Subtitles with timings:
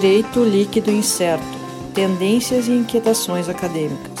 [0.00, 1.44] Direito Líquido Incerto
[1.94, 4.18] Tendências e Inquietações Acadêmicas.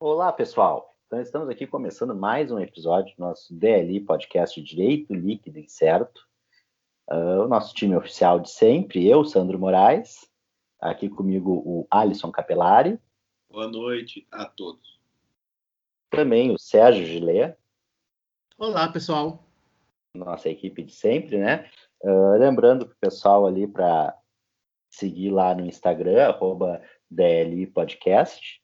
[0.00, 0.92] Olá, pessoal.
[1.06, 6.27] Então, estamos aqui começando mais um episódio do nosso DLI Podcast Direito Líquido Incerto.
[7.10, 10.30] Uh, o nosso time oficial de sempre, eu, Sandro Moraes,
[10.78, 13.00] aqui comigo o Alisson Capelari.
[13.50, 15.00] Boa noite a todos.
[16.10, 17.56] Também o Sérgio Gillet.
[18.58, 19.42] Olá, pessoal.
[20.14, 21.70] Nossa equipe de sempre, né?
[22.02, 24.14] Uh, lembrando para o pessoal ali para
[24.90, 28.62] seguir lá no Instagram, arroba DLI Podcast.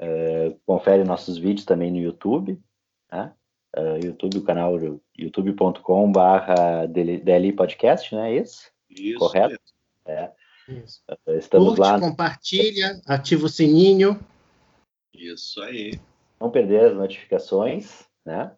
[0.00, 2.62] Uh, confere nossos vídeos também no YouTube,
[3.10, 3.34] né?
[3.78, 4.74] Uh, YouTube, o canal
[5.16, 8.34] youtube.com barra DLI Podcast, né?
[8.34, 8.72] Isso?
[8.90, 9.18] Isso.
[9.20, 9.60] Correto?
[10.04, 10.32] É.
[10.68, 11.00] Isso.
[11.08, 12.00] Uh, estamos Curte, lá.
[12.00, 14.18] compartilha, ativa o sininho.
[15.14, 15.98] Isso aí.
[16.40, 18.52] Não perder as notificações, né?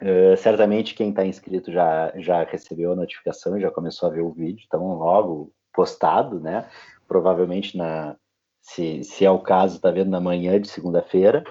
[0.00, 4.22] Uh, certamente quem está inscrito já, já recebeu a notificação e já começou a ver
[4.22, 6.70] o vídeo, então logo postado, né?
[7.06, 8.16] Provavelmente na,
[8.60, 11.44] se, se é o caso, está vendo na manhã de segunda-feira,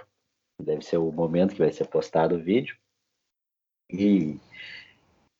[0.61, 2.75] deve ser o momento que vai ser postado o vídeo.
[3.89, 4.39] E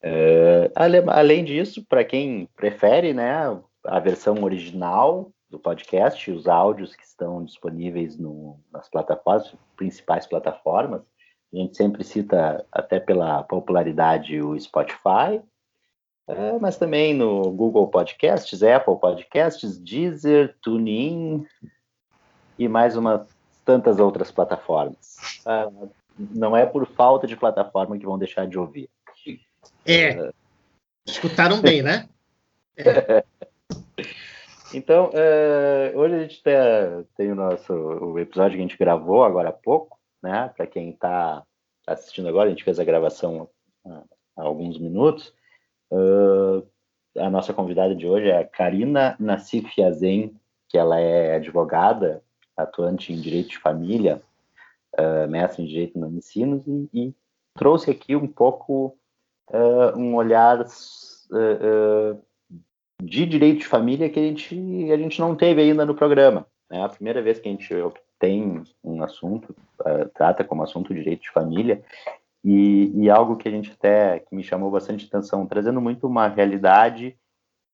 [0.03, 6.95] uh, ale, além disso, para quem prefere, né, a versão original do podcast, os áudios
[6.95, 11.01] que estão disponíveis no, nas plataformas, principais plataformas,
[11.53, 15.41] a gente sempre cita, até pela popularidade, o Spotify,
[16.27, 21.45] uh, mas também no Google Podcasts, Apple Podcasts, Deezer, TuneIn
[22.57, 23.34] e mais umas
[23.65, 25.41] tantas outras plataformas.
[25.45, 28.89] Uh, não é por falta de plataforma que vão deixar de ouvir.
[29.85, 30.31] É.
[31.05, 32.07] Escutaram bem, né?
[32.77, 33.23] É.
[34.73, 36.53] Então, uh, hoje a gente tem,
[37.15, 40.51] tem, o nosso o episódio que a gente gravou agora há pouco, né?
[40.57, 41.41] Para quem está
[41.87, 43.47] assistindo agora, a gente fez a gravação
[43.85, 44.03] há,
[44.35, 45.33] há alguns minutos.
[45.89, 46.67] Uh,
[47.17, 50.35] a nossa convidada de hoje é a Karina Nassif Yazen,
[50.67, 52.21] que ela é advogada,
[52.55, 54.21] atuante em direito de família,
[54.99, 57.15] uh, mestre em direito no ensino, e, e,
[57.53, 58.97] trouxe aqui um pouco
[59.49, 62.21] uh, um olhar uh,
[63.01, 66.45] de direito de família que a gente, a gente não teve ainda no programa.
[66.71, 67.69] É a primeira vez que a gente
[68.17, 69.55] tem um assunto,
[70.15, 71.83] trata como assunto direito de família,
[72.43, 76.27] e, e, algo que a gente até, que me chamou bastante atenção, trazendo muito uma
[76.27, 77.17] realidade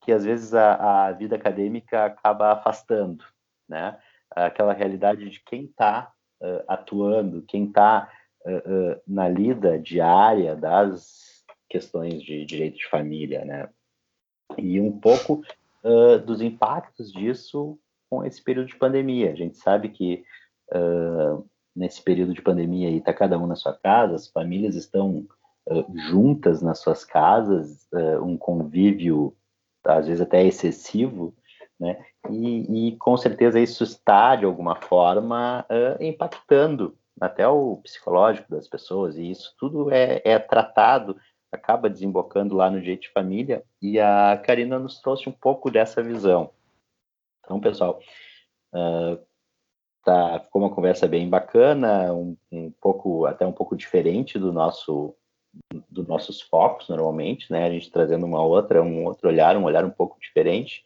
[0.02, 3.24] que às vezes a, a vida acadêmica acaba afastando,
[3.70, 3.98] né?
[4.32, 6.12] Aquela realidade de quem está
[6.42, 8.10] uh, atuando, quem está
[8.46, 13.70] uh, uh, na lida diária das questões de direito de família, né?
[14.58, 15.42] E um pouco
[16.26, 19.32] dos impactos disso com esse período de pandemia.
[19.32, 20.24] A gente sabe que
[21.74, 25.26] nesse período de pandemia está cada um na sua casa, as famílias estão
[26.10, 27.88] juntas nas suas casas,
[28.22, 29.34] um convívio
[29.86, 31.34] às vezes até excessivo,
[31.82, 32.06] né?
[32.30, 38.68] E, e, com certeza isso está, de alguma forma, uh, impactando até o psicológico das
[38.68, 41.18] pessoas, e isso tudo é, é, tratado,
[41.52, 46.04] acaba desembocando lá no Direito de Família, e a Karina nos trouxe um pouco dessa
[46.04, 46.52] visão.
[47.44, 48.00] Então, pessoal,
[48.74, 49.20] uh,
[50.06, 55.16] tá, ficou uma conversa bem bacana, um, um, pouco, até um pouco diferente do nosso
[55.90, 57.66] dos nossos focos normalmente, né?
[57.66, 60.82] A gente trazendo uma outra, um outro olhar, um olhar um pouco diferente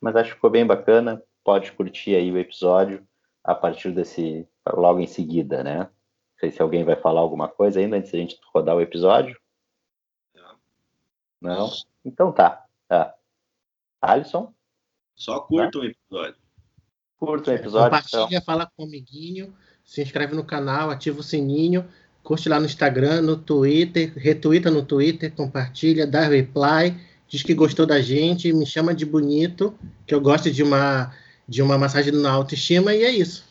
[0.00, 1.22] mas acho que ficou bem bacana.
[1.44, 3.06] Pode curtir aí o episódio
[3.42, 5.78] a partir desse, logo em seguida, né?
[5.78, 9.38] Não sei se alguém vai falar alguma coisa ainda antes da gente rodar o episódio.
[10.34, 10.58] Não?
[11.40, 11.70] Não?
[12.04, 12.64] Então tá.
[12.86, 13.14] tá.
[14.00, 14.52] Alisson?
[15.16, 15.78] Só curta tá?
[15.78, 16.36] o episódio.
[17.16, 17.90] Curta o episódio.
[17.90, 18.44] Compartilha, então.
[18.44, 19.52] fala com o amiguinho,
[19.84, 21.88] se inscreve no canal, ativa o sininho,
[22.22, 26.94] curte lá no Instagram, no Twitter, retweeta no Twitter, compartilha, dá reply
[27.28, 31.14] diz que gostou da gente, me chama de bonito, que eu gosto de uma,
[31.46, 33.46] de uma massagem na autoestima, e é isso.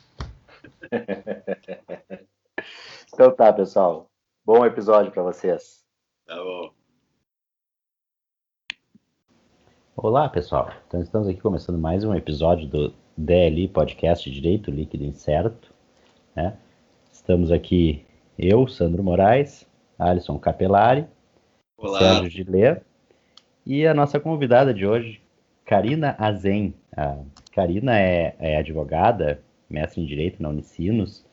[3.13, 4.09] então tá, pessoal.
[4.43, 5.83] Bom episódio para vocês.
[6.25, 6.71] Tá bom.
[9.95, 10.71] Olá, pessoal.
[10.87, 15.71] Então estamos aqui começando mais um episódio do DLI Podcast Direito Líquido Incerto.
[16.35, 16.57] Né?
[17.11, 18.05] Estamos aqui
[18.37, 21.05] eu, Sandro Moraes, Alisson Capelari,
[21.77, 21.99] Olá.
[21.99, 22.86] Sérgio Gillet
[23.67, 25.19] e a nossa convidada de hoje,
[25.65, 26.73] Karina Azen.
[26.95, 27.17] A
[27.51, 31.25] Karina é, é advogada, mestre em Direito na Unicinos,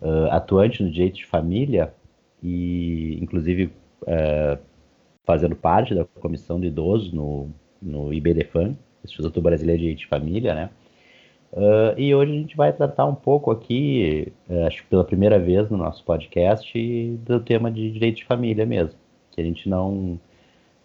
[0.00, 1.92] uh, atuante no Direito de Família
[2.40, 3.72] e, inclusive,
[4.02, 4.56] uh,
[5.24, 7.50] fazendo parte da Comissão do Idoso no,
[7.82, 10.70] no IBDFAN, Instituto Brasileiro de Direito de Família, né?
[11.52, 14.32] Uh, e hoje a gente vai tratar um pouco aqui,
[14.64, 18.94] acho que pela primeira vez no nosso podcast, do tema de direito de família mesmo.
[19.32, 20.20] Que a gente não,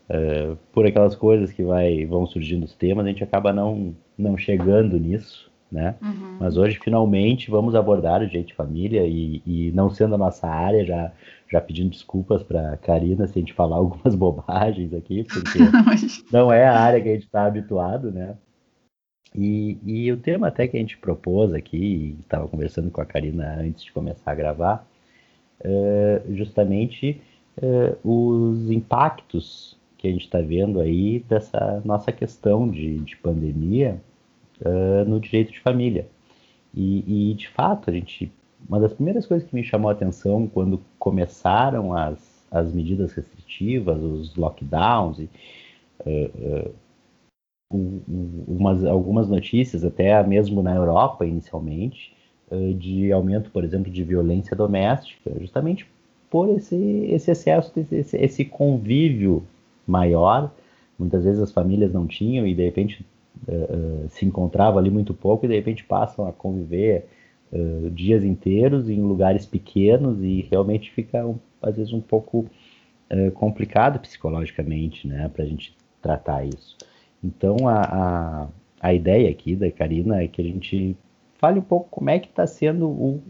[0.09, 4.37] uh, por aquelas coisas que vai, vão surgindo os temas, a gente acaba não, não
[4.37, 5.95] chegando nisso, né?
[6.01, 6.37] Uhum.
[6.39, 10.47] Mas hoje, finalmente, vamos abordar o direito de família e, e não sendo a nossa
[10.47, 11.11] área, já,
[11.51, 15.59] já pedindo desculpas para Karina se a gente falar algumas bobagens aqui, porque
[16.31, 18.35] não é a área que a gente está habituado, né?
[19.37, 23.57] E, e o tema até que a gente propôs aqui, estava conversando com a Karina
[23.59, 24.87] antes de começar a gravar,
[25.61, 27.21] é justamente
[27.61, 33.99] é, os impactos que a gente está vendo aí dessa nossa questão de, de pandemia
[34.63, 36.07] é, no direito de família.
[36.73, 38.31] E, e, de fato, a gente,
[38.69, 44.01] uma das primeiras coisas que me chamou a atenção quando começaram as, as medidas restritivas,
[44.01, 45.29] os lockdowns, e,
[46.05, 46.75] uh, uh,
[48.47, 52.13] umas, algumas notícias, até mesmo na Europa inicialmente,
[52.77, 55.89] de aumento, por exemplo, de violência doméstica, justamente
[56.29, 56.75] por esse,
[57.09, 59.43] esse excesso, esse, esse convívio
[59.85, 60.51] maior.
[60.97, 63.05] Muitas vezes as famílias não tinham e de repente
[63.47, 67.07] uh, se encontravam ali muito pouco e de repente passam a conviver
[67.51, 71.27] uh, dias inteiros em lugares pequenos e realmente fica
[71.61, 72.45] às vezes um pouco
[73.11, 76.77] uh, complicado psicologicamente, né, para a gente tratar isso.
[77.23, 78.47] Então, a, a,
[78.79, 80.95] a, ideia aqui da Karina é que a gente
[81.39, 83.23] fale um pouco como é que está sendo o,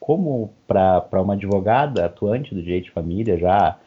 [0.00, 3.78] como para uma advogada atuante do direito de família já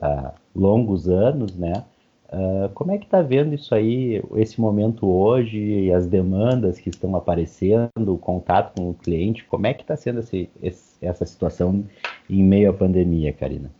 [0.00, 1.84] há longos anos, né?
[2.28, 7.14] Uh, como é que está vendo isso aí, esse momento hoje, as demandas que estão
[7.14, 11.84] aparecendo, o contato com o cliente, como é que está sendo esse, esse, essa situação
[12.28, 13.70] em meio à pandemia, Karina?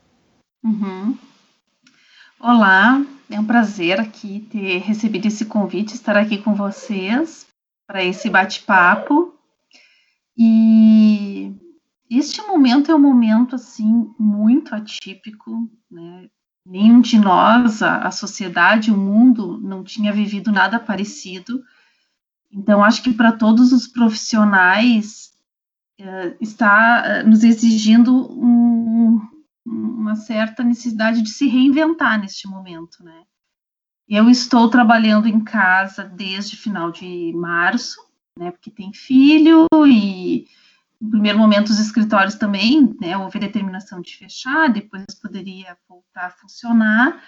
[0.65, 1.17] Uhum.
[2.41, 7.47] Olá, é um prazer aqui ter recebido esse convite, estar aqui com vocês
[7.87, 9.35] para esse bate-papo.
[10.39, 11.53] E
[12.11, 16.29] este momento é um momento assim muito atípico, né?
[16.65, 21.63] Nenhum de nós, a, a sociedade, o mundo, não tinha vivido nada parecido.
[22.51, 25.33] Então, acho que para todos os profissionais
[26.01, 29.21] uh, está uh, nos exigindo um,
[29.65, 33.23] uma certa necessidade de se reinventar neste momento, né?
[34.09, 38.01] Eu estou trabalhando em casa desde final de março,
[38.39, 38.53] né?
[38.53, 40.47] Porque tem filho e
[41.01, 43.17] no primeiro momento os escritórios também, né?
[43.17, 47.23] Houve determinação de fechar, depois poderia voltar a funcionar.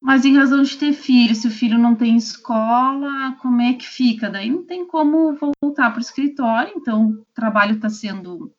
[0.00, 3.86] Mas em razão de ter filho, se o filho não tem escola, como é que
[3.86, 4.30] fica?
[4.30, 8.54] Daí não tem como voltar para o escritório, então o trabalho está sendo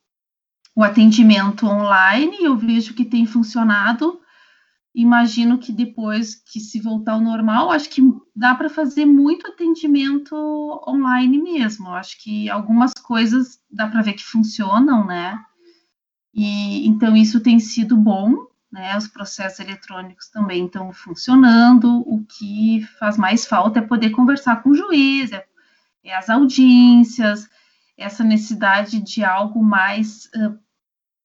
[0.75, 4.19] o atendimento online, eu vejo que tem funcionado.
[4.93, 8.01] Imagino que depois que se voltar ao normal, acho que
[8.35, 10.35] dá para fazer muito atendimento
[10.87, 11.89] online mesmo.
[11.89, 15.39] Acho que algumas coisas dá para ver que funcionam, né?
[16.33, 18.97] E então isso tem sido bom, né?
[18.97, 22.01] Os processos eletrônicos também estão funcionando.
[22.07, 25.45] O que faz mais falta é poder conversar com o juiz, é,
[26.03, 27.47] é as audiências,
[27.95, 30.57] essa necessidade de algo mais uh,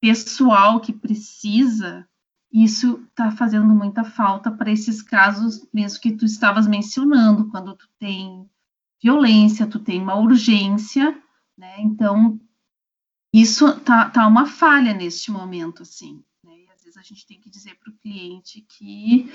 [0.00, 2.06] pessoal que precisa,
[2.54, 7.88] isso está fazendo muita falta para esses casos mesmo que tu estavas mencionando, quando tu
[7.98, 8.48] tem
[9.02, 11.20] violência, tu tem uma urgência,
[11.58, 11.80] né?
[11.80, 12.40] Então,
[13.32, 16.22] isso tá, tá uma falha neste momento, assim.
[16.44, 16.52] Né?
[16.60, 19.28] E às vezes a gente tem que dizer para o cliente que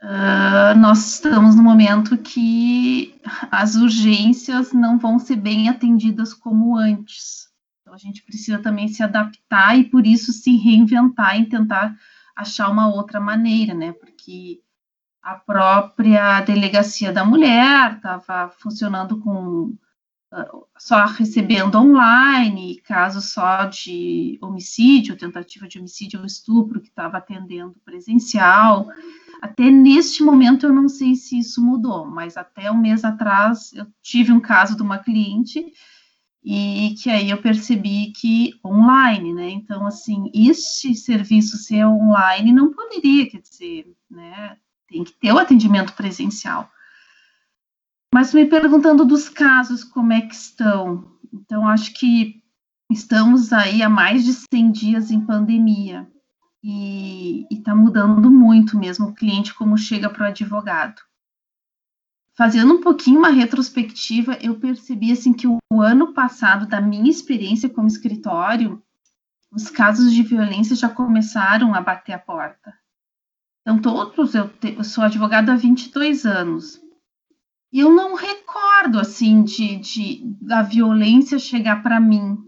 [0.00, 7.48] uh, nós estamos no momento que as urgências não vão ser bem atendidas como antes.
[7.80, 11.96] Então a gente precisa também se adaptar e por isso se reinventar e tentar
[12.36, 13.92] achar uma outra maneira, né?
[13.92, 14.60] Porque
[15.22, 19.74] a própria delegacia da mulher estava funcionando com
[20.32, 27.16] uh, só recebendo online, casos só de homicídio, tentativa de homicídio ou estupro que estava
[27.16, 28.88] atendendo presencial.
[29.42, 33.86] Até neste momento eu não sei se isso mudou, mas até um mês atrás eu
[34.02, 35.72] tive um caso de uma cliente
[36.48, 39.50] e que aí eu percebi que online, né?
[39.50, 44.56] Então, assim, este serviço ser online não poderia, quer dizer, né?
[44.86, 46.70] Tem que ter o atendimento presencial.
[48.14, 51.18] Mas me perguntando dos casos, como é que estão?
[51.34, 52.40] Então, acho que
[52.92, 56.08] estamos aí há mais de 100 dias em pandemia
[56.62, 61.02] e está mudando muito mesmo o cliente como chega para o advogado
[62.36, 67.68] fazendo um pouquinho uma retrospectiva, eu percebi assim que o ano passado, da minha experiência
[67.68, 68.82] como escritório,
[69.50, 72.74] os casos de violência já começaram a bater a porta.
[73.62, 76.80] Então, todos, eu, te, eu sou advogada há 22 anos.
[77.72, 82.38] E eu não recordo, assim, de, de da violência chegar para mim.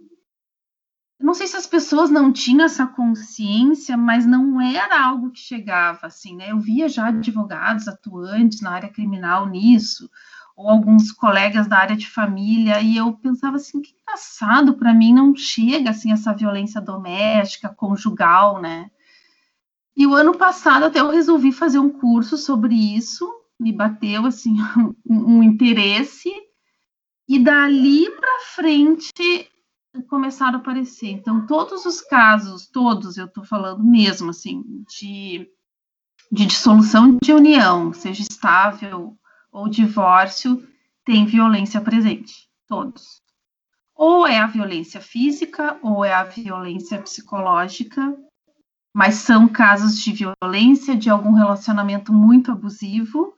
[1.28, 6.06] Não sei se as pessoas não tinham essa consciência, mas não era algo que chegava,
[6.06, 6.52] assim, né?
[6.52, 10.08] Eu via já advogados atuantes na área criminal nisso,
[10.56, 15.12] ou alguns colegas da área de família, e eu pensava assim, que engraçado, para mim
[15.12, 18.90] não chega, assim, essa violência doméstica, conjugal, né?
[19.94, 23.30] E o ano passado até eu resolvi fazer um curso sobre isso,
[23.60, 24.56] me bateu assim
[25.06, 26.32] um, um interesse
[27.28, 29.46] e dali para frente
[30.02, 31.08] começaram a aparecer.
[31.08, 35.48] Então todos os casos, todos eu estou falando mesmo assim de
[36.30, 39.16] de dissolução de união, seja estável
[39.50, 40.62] ou divórcio,
[41.02, 43.22] tem violência presente, todos.
[43.94, 48.14] Ou é a violência física ou é a violência psicológica
[48.98, 53.32] mas são casos de violência, de algum relacionamento muito abusivo,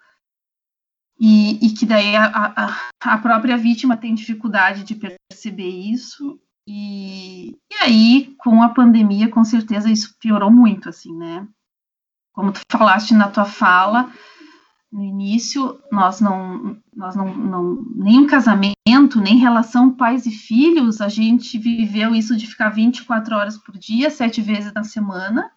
[1.21, 2.25] e, e que daí a,
[2.57, 6.41] a, a, própria vítima tem dificuldade de perceber isso,
[6.73, 11.45] e, e aí, com a pandemia, com certeza isso piorou muito, assim, né?
[12.33, 14.09] Como tu falaste na tua fala,
[14.93, 21.09] no início, nós não, nós não, não, nem casamento, nem relação pais e filhos, a
[21.09, 25.51] gente viveu isso de ficar 24 horas por dia, sete vezes na semana,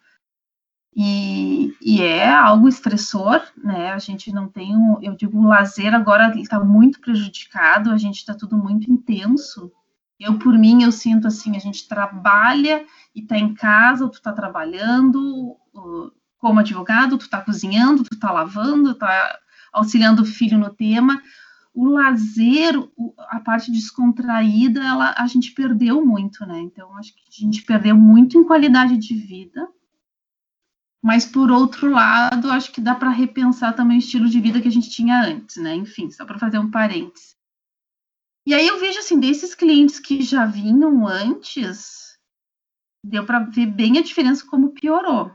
[0.96, 5.94] e, e é algo estressor, né, a gente não tem, um, eu digo, o lazer
[5.94, 9.72] agora está muito prejudicado, a gente está tudo muito intenso,
[10.24, 14.32] eu, por mim, eu sinto assim, a gente trabalha e está em casa, tu está
[14.32, 15.58] trabalhando,
[16.38, 19.40] como advogado, tu está cozinhando, tu está lavando, está
[19.72, 21.22] auxiliando o filho no tema.
[21.74, 22.76] O lazer,
[23.30, 26.60] a parte descontraída, ela, a gente perdeu muito, né?
[26.60, 29.68] Então, acho que a gente perdeu muito em qualidade de vida.
[31.02, 34.68] Mas, por outro lado, acho que dá para repensar também o estilo de vida que
[34.68, 35.76] a gente tinha antes, né?
[35.76, 37.36] Enfim, só para fazer um parênteses.
[38.46, 42.18] E aí eu vejo, assim, desses clientes que já vinham antes,
[43.04, 45.32] deu para ver bem a diferença como piorou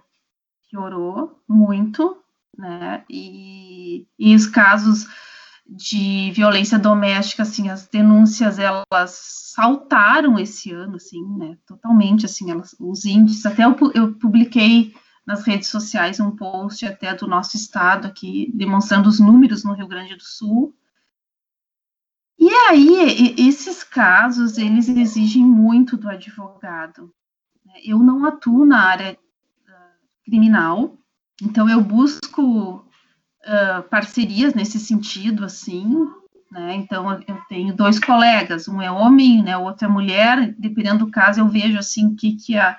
[0.71, 2.17] piorou muito,
[2.57, 3.05] né?
[3.09, 5.07] E, e os casos
[5.67, 9.11] de violência doméstica, assim, as denúncias elas
[9.55, 11.57] saltaram esse ano, assim, né?
[11.67, 13.45] Totalmente, assim, elas, os índices.
[13.45, 14.95] Até eu, eu publiquei
[15.27, 19.89] nas redes sociais um post até do nosso estado aqui demonstrando os números no Rio
[19.89, 20.75] Grande do Sul.
[22.49, 27.13] E aí, esses casos, eles exigem muito do advogado.
[27.63, 27.75] Né?
[27.85, 29.19] Eu não atuo na área
[30.25, 30.97] criminal.
[31.43, 36.09] Então eu busco uh, parcerias nesse sentido, assim,
[36.51, 36.75] né?
[36.77, 39.55] Então eu tenho dois colegas, um é homem, né?
[39.59, 40.55] O outro é mulher.
[40.59, 42.79] Dependendo do caso, eu vejo assim que que a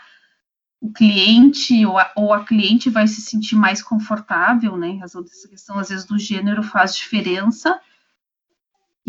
[0.82, 4.88] o cliente ou a, ou a cliente vai se sentir mais confortável, né?
[4.88, 7.80] Em razão dessa questão, às vezes, do gênero faz diferença.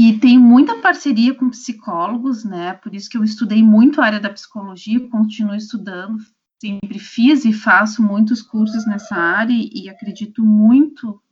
[0.02, 2.72] E tem muita parceria com psicólogos, né?
[2.72, 6.16] Por isso que eu estudei muito a área da psicologia, continuo estudando,
[6.58, 11.22] sempre fiz e faço muitos cursos nessa área e acredito muito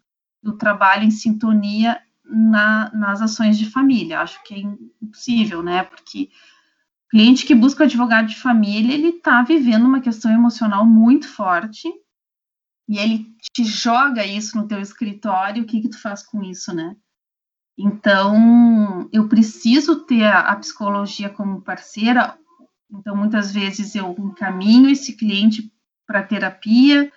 [0.42, 4.20] no trabalho em sintonia na, nas ações de família.
[4.20, 4.58] Acho que é
[5.02, 5.84] impossível, né?
[5.84, 6.28] Porque
[7.06, 11.88] o cliente que busca advogado de família, ele está vivendo uma questão emocional muito forte
[12.86, 16.74] e ele te joga isso no teu escritório, o que que tu faz com isso,
[16.74, 16.94] né?
[17.78, 22.36] Então, eu preciso ter a, a psicologia como parceira,
[22.90, 25.72] então, muitas vezes eu encaminho esse cliente
[26.04, 27.12] para terapia,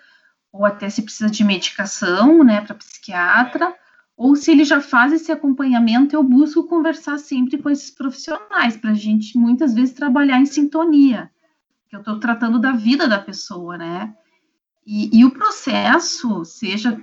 [0.51, 3.73] ou até se precisa de medicação, né, para psiquiatra,
[4.15, 8.91] ou se ele já faz esse acompanhamento, eu busco conversar sempre com esses profissionais, para
[8.91, 11.31] a gente muitas vezes trabalhar em sintonia,
[11.89, 14.13] que eu estou tratando da vida da pessoa, né?
[14.85, 17.01] E, e o processo, seja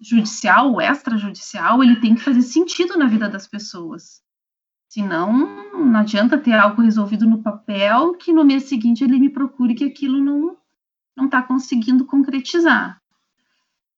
[0.00, 4.22] judicial ou extrajudicial, ele tem que fazer sentido na vida das pessoas.
[4.88, 5.32] Senão,
[5.72, 9.84] não adianta ter algo resolvido no papel que no mês seguinte ele me procure que
[9.84, 10.56] aquilo não
[11.16, 13.00] não está conseguindo concretizar.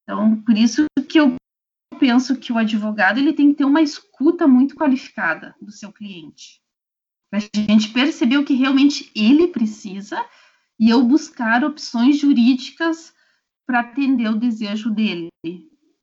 [0.02, 1.36] Então, por isso que eu
[2.00, 6.60] penso que o advogado ele tem que ter uma escuta muito qualificada do seu cliente,
[7.30, 10.24] para a gente perceber o que realmente ele precisa
[10.78, 13.14] e eu buscar opções jurídicas
[13.64, 15.28] para atender o desejo dele.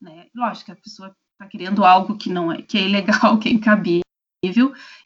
[0.01, 0.27] Né?
[0.35, 3.51] Lógico que a pessoa está querendo algo que não é, que é ilegal, que é
[3.51, 4.03] incabível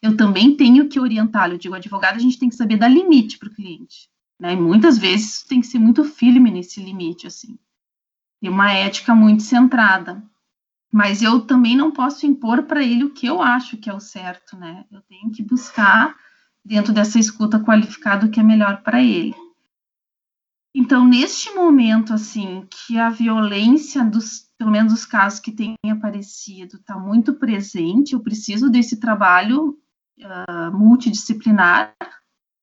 [0.01, 1.53] eu também tenho que orientá-lo.
[1.53, 4.07] Eu digo, advogado, a gente tem que saber dar limite para o cliente.
[4.39, 4.53] Né?
[4.53, 7.57] E muitas vezes tem que ser muito firme nesse limite, assim.
[8.41, 10.23] Ter uma ética muito centrada.
[10.91, 13.99] Mas eu também não posso impor para ele o que eu acho que é o
[13.99, 14.85] certo, né?
[14.91, 16.15] Eu tenho que buscar,
[16.63, 19.33] dentro dessa escuta qualificada, o que é melhor para ele.
[20.75, 26.77] Então, neste momento, assim, que a violência dos, pelo menos os casos que têm aparecido,
[26.77, 29.77] está muito presente, eu preciso desse trabalho
[30.19, 31.95] uh, multidisciplinar,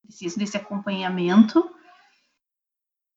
[0.02, 1.70] preciso desse acompanhamento,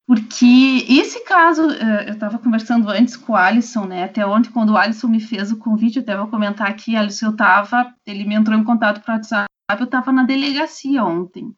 [0.05, 4.73] porque esse caso, uh, eu estava conversando antes com o Alisson, né, até ontem, quando
[4.73, 8.25] o Alisson me fez o convite, eu até vou comentar aqui, Alisson, eu estava, ele
[8.25, 11.51] me entrou em contato para o WhatsApp, eu estava na delegacia ontem,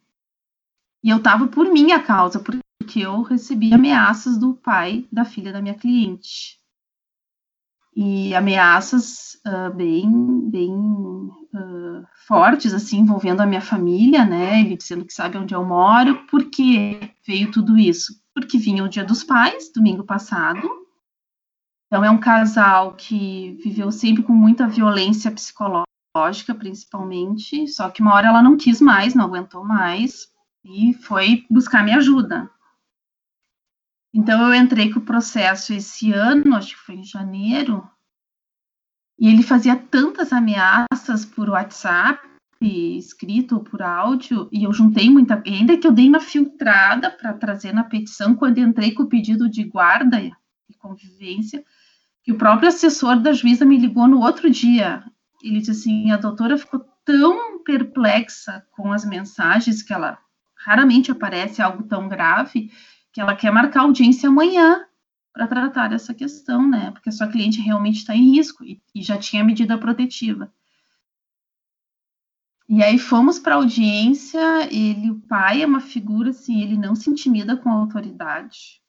[1.03, 2.64] e eu estava por minha causa, porque
[2.99, 6.59] eu recebi ameaças do pai da filha da minha cliente.
[7.95, 14.59] E ameaças uh, bem, bem uh, fortes, assim, envolvendo a minha família, né?
[14.59, 16.25] Ele dizendo que sabe onde eu moro.
[16.27, 18.21] Por que veio tudo isso?
[18.33, 20.67] Porque vinha o Dia dos Pais, domingo passado.
[21.87, 27.65] Então, é um casal que viveu sempre com muita violência psicológica, principalmente.
[27.69, 30.27] Só que uma hora ela não quis mais, não aguentou mais
[30.65, 32.49] e foi buscar minha ajuda.
[34.15, 37.85] Então eu entrei com o processo esse ano, acho que foi em janeiro,
[39.19, 42.25] e ele fazia tantas ameaças por WhatsApp,
[42.61, 47.33] escrito ou por áudio, e eu juntei muita, ainda que eu dei uma filtrada para
[47.33, 50.31] trazer na petição quando entrei com o pedido de guarda e
[50.79, 51.61] convivência,
[52.23, 55.03] que o próprio assessor da juíza me ligou no outro dia.
[55.43, 60.17] Ele disse assim: a doutora ficou tão perplexa com as mensagens que ela
[60.55, 62.71] raramente aparece algo tão grave
[63.15, 64.85] que ela quer marcar audiência amanhã
[65.31, 66.91] para tratar dessa questão, né?
[66.91, 70.51] Porque a sua cliente realmente está em risco e, e, já tinha medida protetiva.
[72.67, 76.93] E aí fomos para a audiência, ele, o pai é uma figura assim, ele não
[76.93, 78.81] se intimida com a autoridade.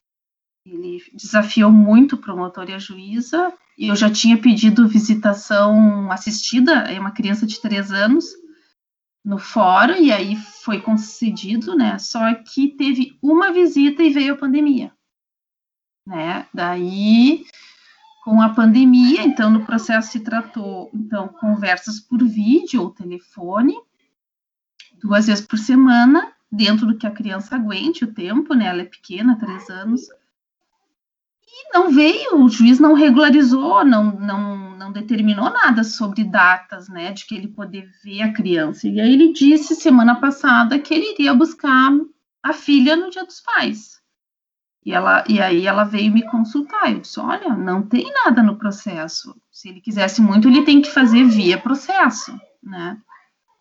[0.65, 3.55] Ele desafiou muito o promotor e a juíza.
[3.79, 8.27] Eu já tinha pedido visitação assistida, é uma criança de três anos,
[9.27, 11.99] no fórum e aí foi concedido, né?
[11.99, 14.93] Só que teve uma visita e veio a pandemia,
[16.07, 16.47] né?
[16.55, 17.45] Daí
[18.25, 23.75] com a pandemia, então no processo se tratou então conversas por vídeo ou telefone
[25.01, 28.67] duas vezes por semana, dentro do que a criança aguente o tempo, né?
[28.67, 30.03] Ela é pequena, três anos.
[31.47, 37.13] E não veio, o juiz não regularizou, não, não, não determinou nada sobre datas, né,
[37.13, 38.87] de que ele poder ver a criança.
[38.87, 41.91] E aí ele disse semana passada que ele iria buscar
[42.43, 43.97] a filha no Dia dos Pais.
[44.85, 46.93] E, ela, e aí ela veio me consultar.
[46.93, 49.35] Eu disse: olha, não tem nada no processo.
[49.51, 52.97] Se ele quisesse muito, ele tem que fazer via processo, né?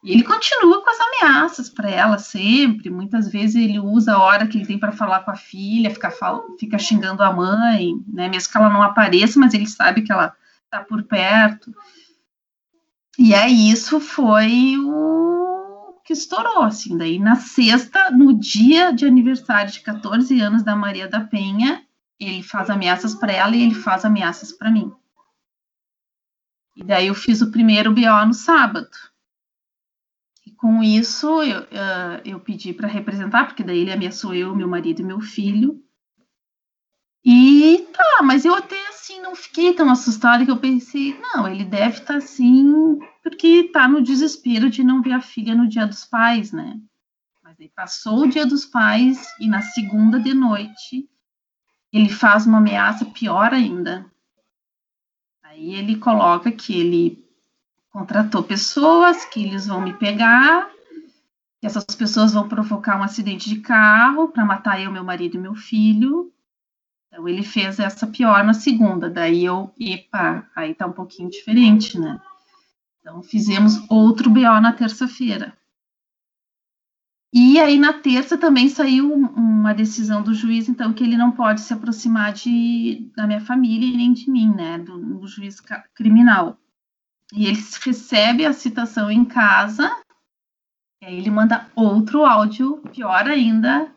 [0.04, 2.92] E ele continua com as ameaças para ela sempre.
[2.92, 6.14] Muitas vezes ele usa a hora que ele tem para falar com a filha, fica,
[6.60, 8.30] fica xingando a mãe, né?
[8.30, 10.32] Mesmo que ela não apareça, mas ele sabe que ela
[10.76, 11.74] está por perto.
[13.18, 16.98] E aí isso foi o que estourou, assim.
[16.98, 21.86] Daí na sexta, no dia de aniversário de 14 anos da Maria da Penha,
[22.20, 24.92] ele faz ameaças para ela e ele faz ameaças para mim.
[26.76, 28.90] E daí eu fiz o primeiro BO no sábado
[30.66, 35.02] com isso, eu, uh, eu pedi para representar, porque daí ele ameaçou eu, meu marido
[35.02, 35.80] e meu filho.
[37.28, 41.66] E tá, mas eu até assim não fiquei tão assustada que eu pensei, não, ele
[41.66, 45.88] deve estar tá, assim, porque está no desespero de não ver a filha no dia
[45.88, 46.80] dos pais, né?
[47.44, 51.10] Mas passou o dia dos pais e na segunda de noite
[51.92, 54.06] ele faz uma ameaça pior ainda.
[55.42, 57.26] Aí ele coloca que ele
[57.90, 60.70] contratou pessoas que eles vão me pegar,
[61.60, 65.40] que essas pessoas vão provocar um acidente de carro para matar eu, meu marido e
[65.40, 66.32] meu filho.
[67.08, 72.00] Então ele fez essa pior na segunda, daí eu, epa, aí tá um pouquinho diferente,
[72.00, 72.20] né?
[73.00, 75.56] Então fizemos outro BO na terça-feira.
[77.38, 81.62] E aí na terça também saiu uma decisão do juiz, então que ele não pode
[81.62, 85.62] se aproximar de, da minha família e nem de mim, né, do, do juiz
[85.94, 86.58] criminal.
[87.34, 89.94] E ele recebe a citação em casa,
[91.02, 93.94] e aí ele manda outro áudio, pior ainda,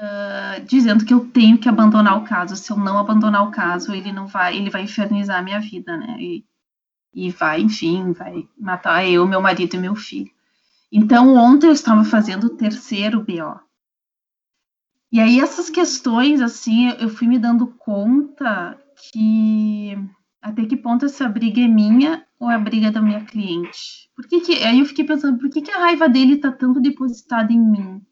[0.00, 2.56] uh, dizendo que eu tenho que abandonar o caso.
[2.56, 5.96] Se eu não abandonar o caso, ele não vai, ele vai infernizar a minha vida,
[5.96, 6.16] né?
[6.18, 6.44] E,
[7.12, 10.30] e vai, enfim, vai matar eu, meu marido e meu filho.
[10.90, 13.60] Então, ontem eu estava fazendo o terceiro BO.
[15.12, 18.78] E aí, essas questões, assim, eu fui me dando conta
[19.12, 19.96] que
[20.40, 24.08] até que ponto essa briga é minha ou é a briga da minha cliente?
[24.16, 26.80] Por que, que aí eu fiquei pensando, por que, que a raiva dele está tanto
[26.80, 28.02] depositada em mim?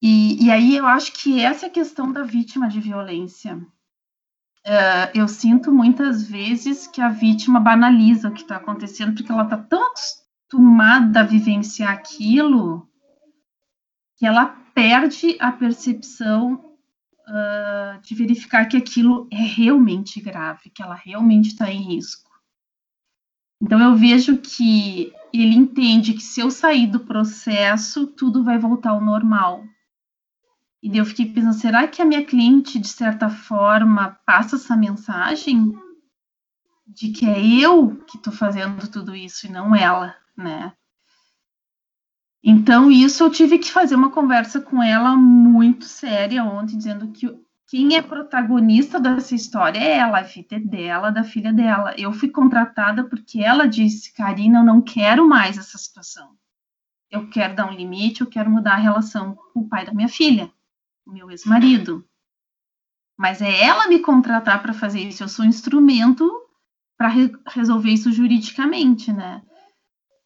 [0.00, 3.56] E, e, aí eu acho que essa é a questão da vítima de violência.
[4.66, 9.44] Uh, eu sinto muitas vezes que a vítima banaliza o que está acontecendo, porque ela
[9.44, 12.88] está tão acostumada a vivenciar aquilo
[14.16, 20.94] que ela perde a percepção uh, de verificar que aquilo é realmente grave, que ela
[20.94, 22.28] realmente está em risco.
[23.60, 28.90] Então eu vejo que ele entende que se eu sair do processo, tudo vai voltar
[28.90, 29.64] ao normal.
[30.82, 35.72] E eu fiquei pensando, será que a minha cliente, de certa forma, passa essa mensagem
[36.86, 40.72] de que é eu que estou fazendo tudo isso e não ela, né?
[42.42, 47.28] Então, isso eu tive que fazer uma conversa com ela muito séria ontem, dizendo que
[47.66, 51.94] quem é protagonista dessa história é ela, a vida é dela, da filha dela.
[51.98, 56.30] Eu fui contratada porque ela disse, Karina, eu não quero mais essa situação.
[57.10, 60.08] Eu quero dar um limite, eu quero mudar a relação com o pai da minha
[60.08, 60.50] filha,
[61.12, 62.04] meu ex-marido.
[63.16, 66.30] Mas é ela me contratar para fazer isso, eu sou um instrumento
[66.96, 69.42] para re resolver isso juridicamente, né?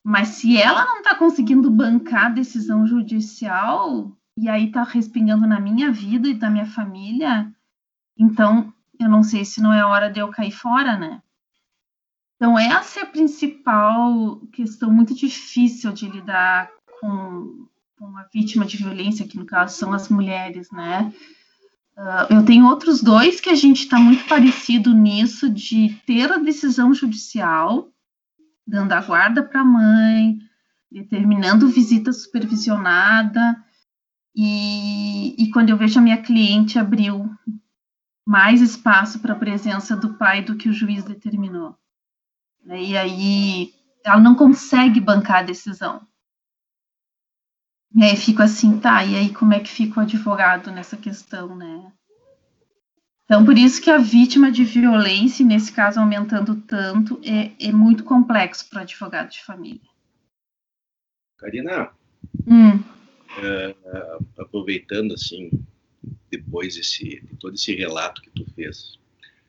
[0.04, 5.60] Mas se ela não está conseguindo bancar a decisão judicial e aí está respingando na
[5.60, 7.54] minha vida e da minha família,
[8.18, 11.22] então eu não sei se não é hora de eu cair fora, né?
[12.36, 17.68] Então essa é a principal questão muito difícil de lidar com,
[18.02, 21.12] com a vítima de violência, que no caso são as mulheres, né?
[21.96, 26.38] Uh, eu tenho outros dois que a gente está muito parecido nisso de ter a
[26.38, 27.88] decisão judicial
[28.66, 30.38] dando a guarda para a mãe,
[30.90, 33.62] determinando visita supervisionada,
[34.34, 37.30] e, e quando eu vejo a minha cliente abriu
[38.26, 41.76] mais espaço para a presença do pai do que o juiz determinou.
[42.66, 43.72] E aí
[44.04, 46.00] ela não consegue bancar a decisão.
[47.94, 51.55] E aí fico assim, tá, e aí como é que fica o advogado nessa questão,
[51.55, 51.92] né?
[53.24, 58.05] Então, por isso que a vítima de violência, nesse caso aumentando tanto, é, é muito
[58.05, 59.88] complexo para o advogado de família.
[61.38, 61.90] Karina,
[62.46, 62.83] hum.
[63.42, 63.74] é,
[64.38, 65.50] aproveitando assim,
[66.31, 68.98] depois desse, de todo esse relato que tu fez,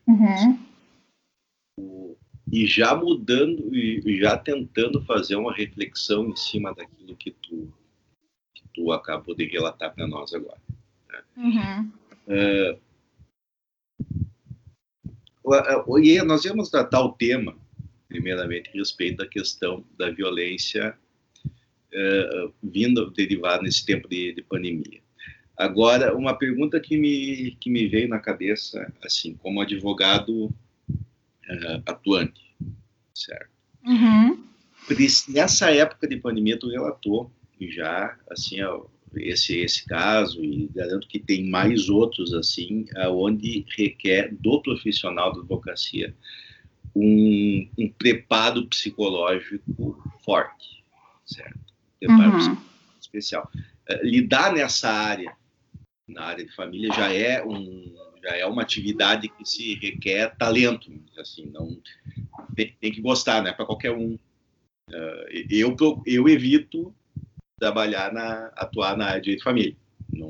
[0.08, 0.60] uhum.
[1.77, 2.17] o,
[2.51, 7.73] e já mudando e já tentando fazer uma reflexão em cima daquilo que tu,
[8.73, 10.59] tu acabou de relatar para nós agora.
[11.09, 11.21] Né?
[11.38, 11.91] Uhum.
[12.27, 12.77] É,
[16.01, 17.55] e nós íamos tratar o tema,
[18.07, 20.95] primeiramente, a respeito da questão da violência
[21.45, 25.01] uh, vindo derivada nesse tempo de, de, pandemia.
[25.57, 32.41] Agora, uma pergunta que me, que me veio na cabeça, assim, como advogado uh, atuante,
[33.13, 33.51] certo?
[33.86, 34.43] Uhum.
[35.29, 37.29] Nessa época de pandemia, tu relatou
[37.61, 38.57] já, assim,
[39.15, 45.39] esse esse caso e garanto que tem mais outros assim, onde requer do profissional da
[45.39, 46.15] advocacia
[46.95, 50.83] um, um preparo psicológico forte,
[51.25, 51.59] certo?
[51.99, 52.57] Preparo uhum.
[53.01, 53.49] especial.
[53.89, 55.35] Uh, lidar nessa área,
[56.07, 60.89] na área de família, já é um já é uma atividade que se requer talento,
[61.17, 61.77] assim, não
[62.55, 63.51] tem, tem que gostar, né?
[63.51, 64.17] Para qualquer um.
[64.89, 66.95] Uh, eu eu evito
[67.63, 69.76] trabalhar na atuar na área de direito de família.
[70.12, 70.30] Não,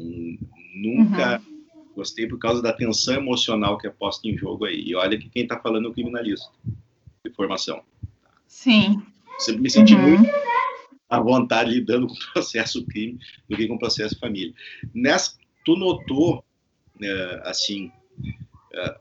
[0.76, 1.94] nunca uhum.
[1.96, 4.84] gostei por causa da tensão emocional que é posta em jogo aí.
[4.86, 6.52] E olha que quem está falando é o criminalista
[7.26, 7.82] de formação.
[8.48, 9.02] Sim.
[9.40, 10.10] Sempre me senti uhum.
[10.10, 10.30] muito
[11.10, 13.18] à vontade lidando com o processo crime
[13.50, 14.54] do que com o processo família.
[14.94, 16.46] Nessa, tu notou,
[17.00, 17.10] né,
[17.46, 17.92] assim,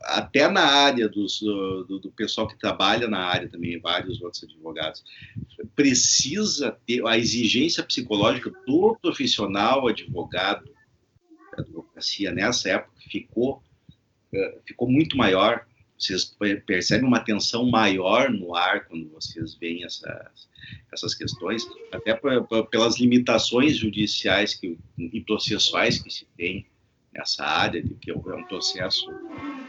[0.03, 5.03] até na área dos, do, do, pessoal que trabalha na área também, vários outros advogados,
[5.75, 10.71] precisa ter a exigência psicológica do profissional advogado
[11.55, 13.63] da advocacia nessa época ficou
[14.33, 15.65] eh, ficou muito maior.
[15.97, 20.49] Vocês percebem uma tensão maior no ar quando vocês veem essas,
[20.91, 22.19] essas questões, até
[22.69, 26.65] pelas limitações judiciais que, e processuais que se tem
[27.13, 29.05] nessa área, de que é um processo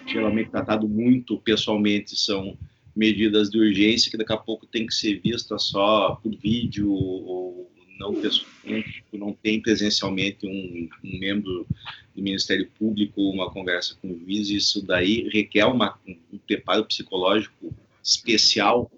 [0.07, 2.57] geralmente tratado muito pessoalmente, são
[2.95, 7.71] medidas de urgência que daqui a pouco tem que ser vista só por vídeo ou
[7.99, 11.67] não pessoalmente, não tem presencialmente um, um, membro
[12.15, 17.75] do Ministério Público, uma conversa com o juiz, isso daí requer uma, um preparo psicológico
[18.03, 18.91] especial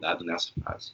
[0.00, 0.92] dado nessa fase.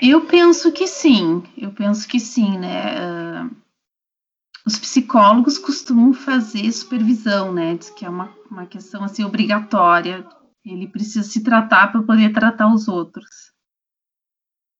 [0.00, 3.44] Eu penso que sim, eu penso que sim, né?
[3.44, 3.67] Uh
[4.68, 7.74] os psicólogos costumam fazer supervisão, né?
[7.74, 10.26] Diz que é uma, uma questão assim obrigatória.
[10.62, 13.50] Ele precisa se tratar para poder tratar os outros.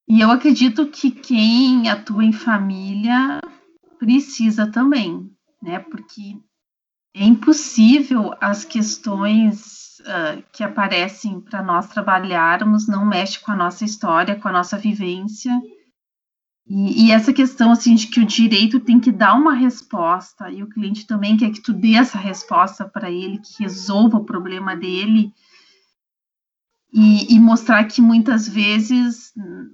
[0.07, 3.41] E eu acredito que quem atua em família
[3.99, 5.31] precisa também,
[5.63, 5.79] né?
[5.79, 6.39] Porque
[7.15, 13.87] é impossível as questões uh, que aparecem para nós trabalharmos não mexe com a nossa
[13.87, 15.59] história, com a nossa vivência
[16.69, 20.63] E, e, essa questão assim de que o direito tem que dar uma resposta e
[20.63, 24.77] o cliente também quer que tu dê essa resposta para ele, que resolva o problema
[24.77, 25.33] dele
[26.93, 29.33] e, e, mostrar que muitas vezes,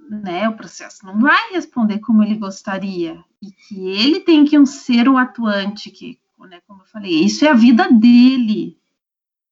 [0.09, 4.65] né, o processo não vai responder como ele gostaria e que ele tem que um
[4.65, 8.77] ser o atuante, que, né, como eu falei, isso é a vida dele.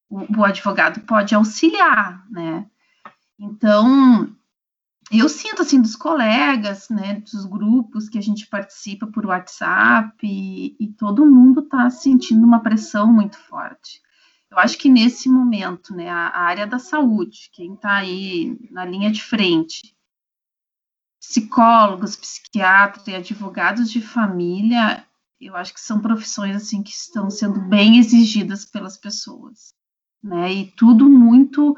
[0.09, 2.65] O, o advogado pode auxiliar, né?
[3.39, 4.29] Então
[5.11, 10.75] eu sinto assim dos colegas, né, dos grupos que a gente participa por WhatsApp e,
[10.79, 14.01] e todo mundo está sentindo uma pressão muito forte.
[14.49, 18.85] Eu acho que nesse momento, né, a, a área da saúde, quem está aí na
[18.85, 19.95] linha de frente,
[21.19, 25.05] psicólogos, psiquiatras e advogados de família,
[25.39, 29.73] eu acho que são profissões assim que estão sendo bem exigidas pelas pessoas,
[30.21, 30.53] né?
[30.53, 31.75] E tudo muito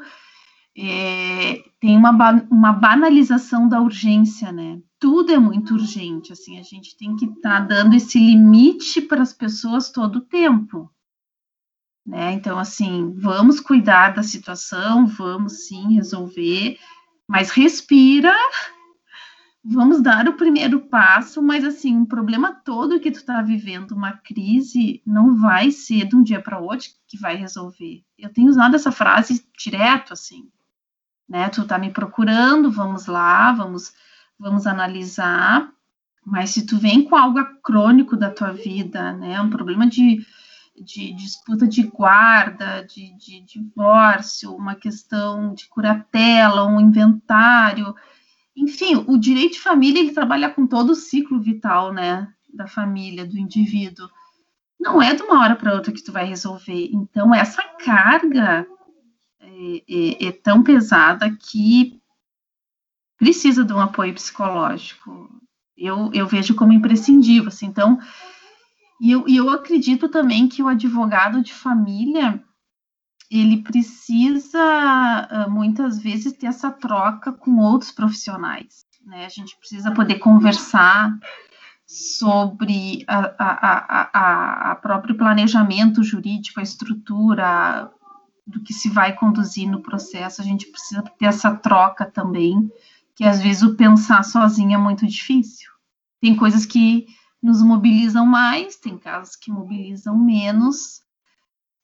[0.78, 2.10] é, tem uma,
[2.50, 4.78] uma banalização da urgência, né?
[4.98, 9.22] Tudo é muito urgente, assim, a gente tem que estar tá dando esse limite para
[9.22, 10.90] as pessoas todo o tempo,
[12.04, 12.32] né?
[12.32, 16.78] Então, assim, vamos cuidar da situação, vamos sim resolver,
[17.26, 18.34] mas respira,
[19.64, 24.12] vamos dar o primeiro passo, mas assim, o problema todo que tu está vivendo, uma
[24.12, 28.02] crise, não vai ser de um dia para outro que vai resolver.
[28.18, 30.48] Eu tenho usado essa frase direto, assim,
[31.28, 31.48] né?
[31.48, 33.92] Tu tá me procurando, vamos lá, vamos,
[34.38, 35.70] vamos analisar.
[36.24, 39.40] Mas se tu vem com algo crônico da tua vida, né?
[39.40, 40.24] Um problema de,
[40.76, 47.94] de, disputa de guarda, de, de divórcio, uma questão de curatela, um inventário,
[48.56, 53.26] enfim, o direito de família ele trabalha com todo o ciclo vital, né, da família,
[53.26, 54.08] do indivíduo.
[54.80, 56.88] Não é de uma hora para outra que tu vai resolver.
[56.92, 58.66] Então essa carga
[59.56, 61.98] é, é, é tão pesada que
[63.18, 65.30] precisa de um apoio psicológico.
[65.76, 67.48] Eu, eu vejo como imprescindível.
[67.48, 67.98] Assim, então,
[69.00, 72.42] e eu, eu acredito também que o advogado de família
[73.30, 78.84] ele precisa ah, muitas vezes ter essa troca com outros profissionais.
[79.04, 79.24] Né?
[79.24, 81.18] A gente precisa poder conversar
[81.86, 87.90] sobre a, a, a, a próprio planejamento jurídico, a estrutura,
[88.46, 92.70] do que se vai conduzir no processo, a gente precisa ter essa troca também,
[93.14, 95.70] que às vezes o pensar sozinho é muito difícil.
[96.20, 97.06] Tem coisas que
[97.42, 101.02] nos mobilizam mais, tem casos que mobilizam menos,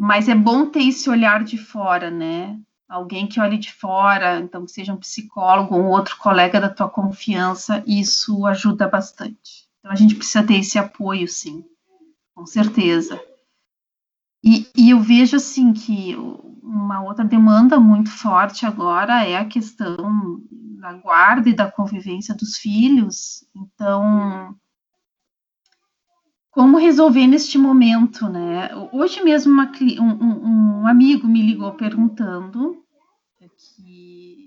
[0.00, 2.58] mas é bom ter esse olhar de fora, né?
[2.88, 6.68] Alguém que olhe de fora, então que seja um psicólogo ou um outro colega da
[6.68, 9.68] tua confiança, isso ajuda bastante.
[9.78, 11.64] Então a gente precisa ter esse apoio, sim,
[12.34, 13.20] com certeza.
[14.44, 16.16] E, e, eu vejo assim que
[16.62, 20.40] uma outra demanda muito forte agora é a questão
[20.78, 23.44] da guarda e da convivência dos filhos.
[23.54, 24.56] Então,
[26.50, 28.68] como resolver neste momento, né?
[28.92, 32.76] Hoje mesmo uma, um, um, amigo me ligou perguntando
[33.56, 34.41] que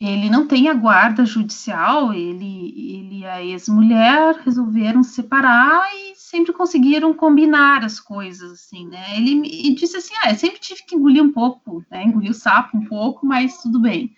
[0.00, 6.54] ele não tem a guarda judicial, ele, ele e a ex-mulher resolveram separar e sempre
[6.54, 9.18] conseguiram combinar as coisas, assim, né?
[9.18, 12.02] Ele me disse assim, ah, eu sempre tive que engolir um pouco, né?
[12.04, 14.16] Engolir o sapo um pouco, mas tudo bem.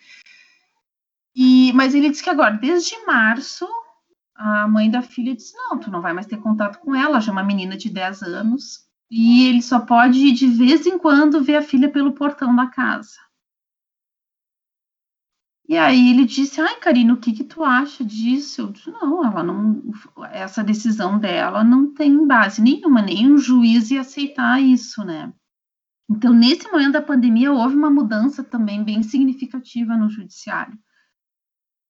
[1.35, 3.67] E, mas ele disse que agora, desde março,
[4.37, 7.33] a mãe da filha disse, não, tu não vai mais ter contato com ela, já
[7.33, 11.57] é uma menina de 10 anos, e ele só pode, de vez em quando, ver
[11.57, 13.17] a filha pelo portão da casa.
[15.73, 18.61] E aí ele disse, ai, Karina, o que que tu acha disso?
[18.61, 19.83] Eu disse, não, ela não,
[20.31, 25.33] essa decisão dela não tem base nenhuma, nem um juiz ia aceitar isso, né?
[26.11, 30.79] Então, nesse momento da pandemia, houve uma mudança também bem significativa no judiciário.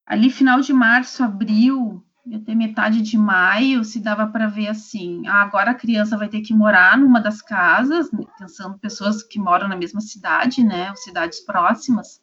[0.07, 5.43] Ali, final de março, abril, até metade de maio, se dava para ver assim, ah,
[5.43, 9.77] agora a criança vai ter que morar numa das casas, pensando pessoas que moram na
[9.77, 12.22] mesma cidade, né, ou cidades próximas,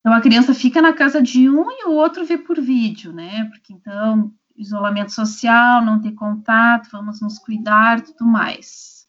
[0.00, 3.44] então a criança fica na casa de um e o outro vê por vídeo, né?
[3.46, 9.06] Porque então isolamento social, não ter contato, vamos nos cuidar, tudo mais.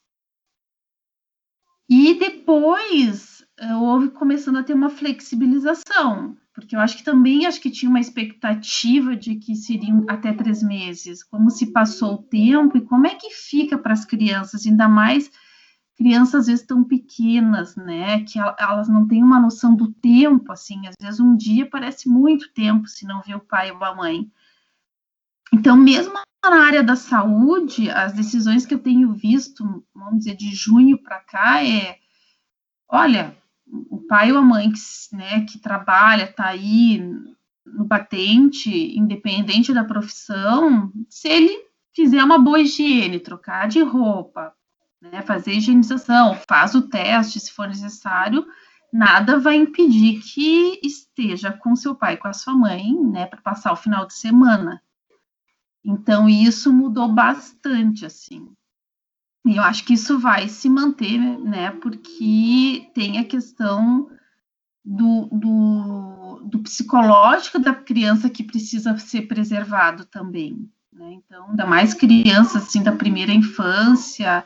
[1.89, 7.59] E depois eh, houve começando a ter uma flexibilização, porque eu acho que também acho
[7.59, 11.23] que tinha uma expectativa de que seriam até três meses.
[11.23, 15.29] Como se passou o tempo e como é que fica para as crianças, ainda mais
[16.01, 20.87] crianças às vezes tão pequenas, né, que elas não têm uma noção do tempo, assim,
[20.87, 24.31] às vezes um dia parece muito tempo se não vê o pai ou a mãe.
[25.53, 30.55] Então, mesmo na área da saúde, as decisões que eu tenho visto, vamos dizer, de
[30.55, 31.99] junho para cá, é,
[32.89, 33.37] olha,
[33.67, 34.79] o pai ou a mãe que,
[35.15, 36.99] né, que trabalha, está aí
[37.63, 44.51] no batente, independente da profissão, se ele fizer uma boa higiene, trocar de roupa,
[45.01, 48.45] né, fazer higienização, faz o teste se for necessário,
[48.93, 53.71] nada vai impedir que esteja com seu pai, com a sua mãe, né, para passar
[53.71, 54.81] o final de semana.
[55.83, 58.51] Então isso mudou bastante, assim.
[59.43, 64.09] E eu acho que isso vai se manter, né, porque tem a questão
[64.83, 70.69] do, do, do psicológico da criança que precisa ser preservado também.
[70.91, 71.13] Né?
[71.13, 74.43] Então, ainda mais crianças assim da primeira infância,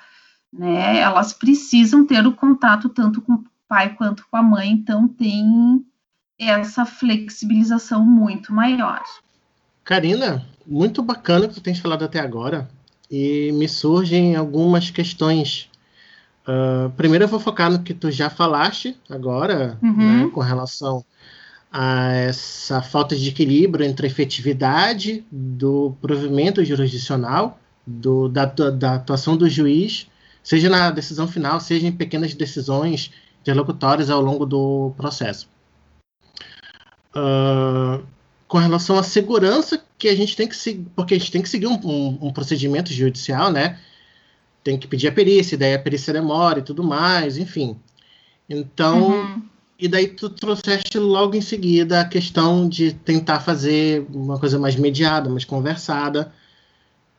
[0.57, 0.99] né?
[0.99, 5.85] Elas precisam ter o contato tanto com o pai quanto com a mãe, então tem
[6.39, 9.01] essa flexibilização muito maior.
[9.83, 12.67] Karina, muito bacana o que tu tens falado até agora
[13.09, 15.69] e me surgem algumas questões.
[16.47, 20.25] Uh, primeiro eu vou focar no que tu já falaste agora, uhum.
[20.25, 21.03] né, com relação
[21.71, 29.35] a essa falta de equilíbrio entre a efetividade do provimento jurisdicional, do, da, da, atuação
[29.35, 30.07] do juiz,
[30.45, 35.49] seja na decisão final, seja em pequenas decisões interlocutórias ao longo do processo.
[37.15, 38.05] Uh,
[38.47, 41.49] com relação à segurança que a gente tem que seguir, porque a gente tem que
[41.49, 43.79] seguir um, um, um, procedimento judicial, né?
[44.63, 47.77] Tem que pedir a perícia, daí a perícia demora e tudo mais, enfim.
[48.47, 49.41] Então, uhum.
[49.77, 54.75] E daí tu trouxeste logo em seguida a questão de tentar fazer uma coisa mais
[54.75, 56.31] mediada, mais conversada,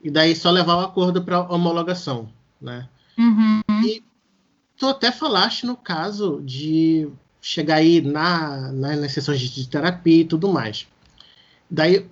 [0.02, 2.88] e daí só levar o acordo para homologação, né?
[3.18, 3.60] Uhum.
[3.84, 4.02] E
[4.76, 7.08] tu até falaste no caso de
[7.40, 10.86] chegar aí na, na, nas sessões de terapia e tudo mais.
[11.70, 12.06] Daí,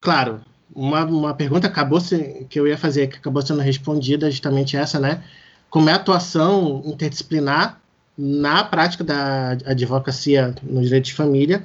[0.00, 0.40] claro,
[0.74, 4.98] uma, uma pergunta acabou se, que eu ia fazer, que acabou sendo respondida, justamente essa,
[4.98, 5.22] né?
[5.68, 7.80] Como é a atuação interdisciplinar
[8.16, 11.64] na prática da advocacia no direito de família.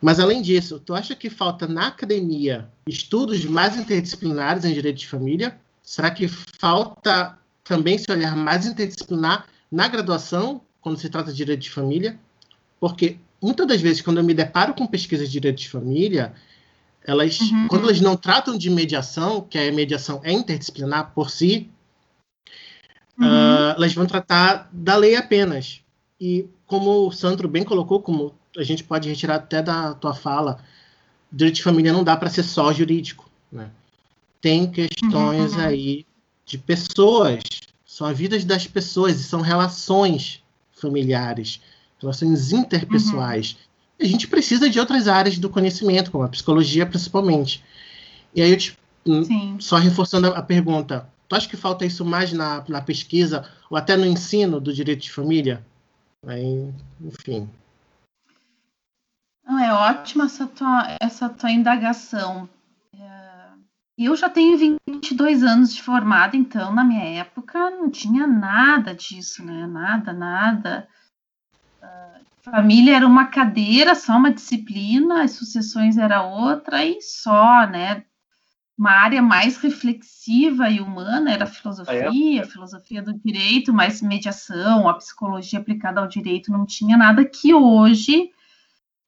[0.00, 5.08] Mas, além disso, tu acha que falta na academia estudos mais interdisciplinares em direito de
[5.08, 5.58] família?
[5.82, 11.60] Será que falta também se olhar mais interdisciplinar na graduação, quando se trata de direito
[11.60, 12.18] de família?
[12.78, 16.34] Porque muitas das vezes, quando eu me deparo com pesquisas de direito de família,
[17.04, 17.68] elas, uhum.
[17.68, 21.70] quando elas não tratam de mediação, que a mediação é interdisciplinar por si,
[23.18, 23.26] uhum.
[23.26, 25.82] uh, elas vão tratar da lei apenas.
[26.20, 30.62] E como o Sandro bem colocou, como a gente pode retirar até da tua fala,
[31.32, 33.30] direito de família não dá para ser só jurídico.
[33.50, 33.70] Né?
[34.40, 35.60] Tem questões uhum.
[35.60, 36.06] aí
[36.44, 37.42] de pessoas,
[38.00, 41.60] são as vidas das pessoas e são relações familiares,
[42.00, 43.52] relações interpessoais.
[43.52, 44.06] Uhum.
[44.06, 47.62] A gente precisa de outras áreas do conhecimento, como a psicologia principalmente.
[48.34, 52.04] E aí eu te, hum, só reforçando a, a pergunta, Tu acha que falta isso
[52.06, 55.64] mais na, na pesquisa ou até no ensino do direito de família?
[56.26, 57.48] Aí, enfim.
[59.44, 62.48] Não, é ótima essa tua, essa tua indagação.
[64.02, 69.44] Eu já tenho 22 anos de formada, então na minha época não tinha nada disso,
[69.44, 69.66] né?
[69.66, 70.88] Nada, nada.
[71.82, 78.04] Uh, família era uma cadeira, só uma disciplina, as sucessões era outra e só, né?
[78.80, 82.40] uma área mais reflexiva e humana era a filosofia, ah, é?
[82.40, 87.52] a filosofia do direito, mais mediação, a psicologia aplicada ao direito não tinha nada que
[87.52, 88.30] hoje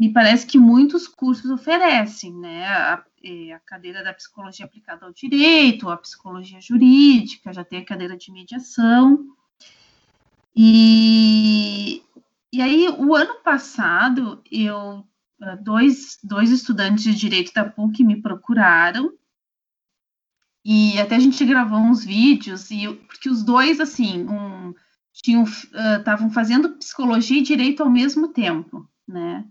[0.01, 2.67] me parece que muitos cursos oferecem, né?
[2.67, 7.85] A, é, a cadeira da psicologia aplicada ao direito, a psicologia jurídica, já tem a
[7.85, 9.27] cadeira de mediação.
[10.57, 12.03] E,
[12.53, 15.07] e aí, o ano passado, eu
[15.63, 19.13] dois, dois estudantes de direito da PUC me procuraram
[20.65, 24.73] e até a gente gravou uns vídeos, e porque os dois, assim, um,
[25.13, 29.45] tinham estavam uh, fazendo psicologia e direito ao mesmo tempo, né?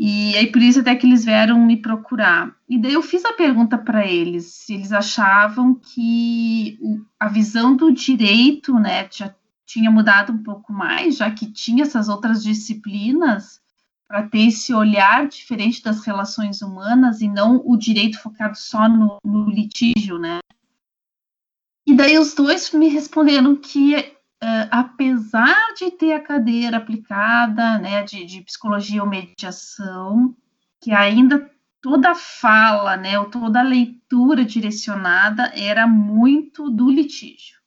[0.00, 2.54] E aí por isso até que eles vieram me procurar.
[2.68, 6.78] E daí eu fiz a pergunta para eles se eles achavam que
[7.18, 9.34] a visão do direito, né, já
[9.66, 13.60] tinha mudado um pouco mais, já que tinha essas outras disciplinas
[14.06, 19.18] para ter esse olhar diferente das relações humanas e não o direito focado só no,
[19.22, 20.38] no litígio, né?
[21.86, 28.02] E daí os dois me responderam que, uh, apesar de ter a cadeira aplicada, né,
[28.02, 30.36] de, de psicologia ou mediação,
[30.80, 37.58] que ainda toda fala, né, ou toda a leitura direcionada era muito do litígio.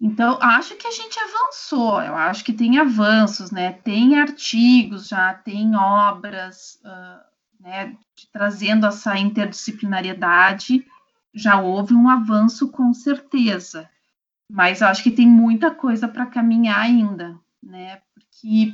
[0.00, 3.72] Então, acho que a gente avançou, eu acho que tem avanços, né?
[3.72, 7.96] Tem artigos já, tem obras, uh, né,
[8.32, 10.86] trazendo essa interdisciplinariedade,
[11.34, 13.90] já houve um avanço com certeza,
[14.48, 18.00] mas eu acho que tem muita coisa para caminhar ainda, né?
[18.14, 18.72] Porque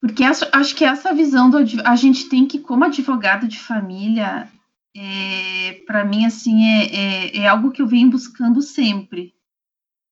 [0.00, 4.50] Porque essa, acho que essa visão do a gente tem que, como advogado de família,
[4.94, 9.34] é, para mim assim é, é, é, algo que eu venho buscando sempre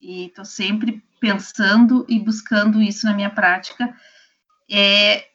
[0.00, 3.94] e estou sempre pensando e buscando isso na minha prática.
[4.70, 5.28] É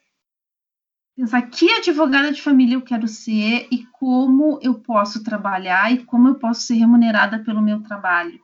[1.16, 6.28] pensar que advogada de família eu quero ser e como eu posso trabalhar e como
[6.28, 8.43] eu posso ser remunerada pelo meu trabalho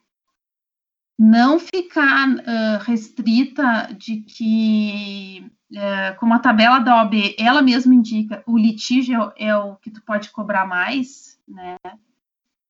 [1.23, 8.43] não ficar uh, restrita de que, uh, como a tabela da OAB, ela mesma indica,
[8.47, 11.77] o litígio é, é o que tu pode cobrar mais, né?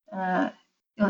[0.08, 0.52] Uh,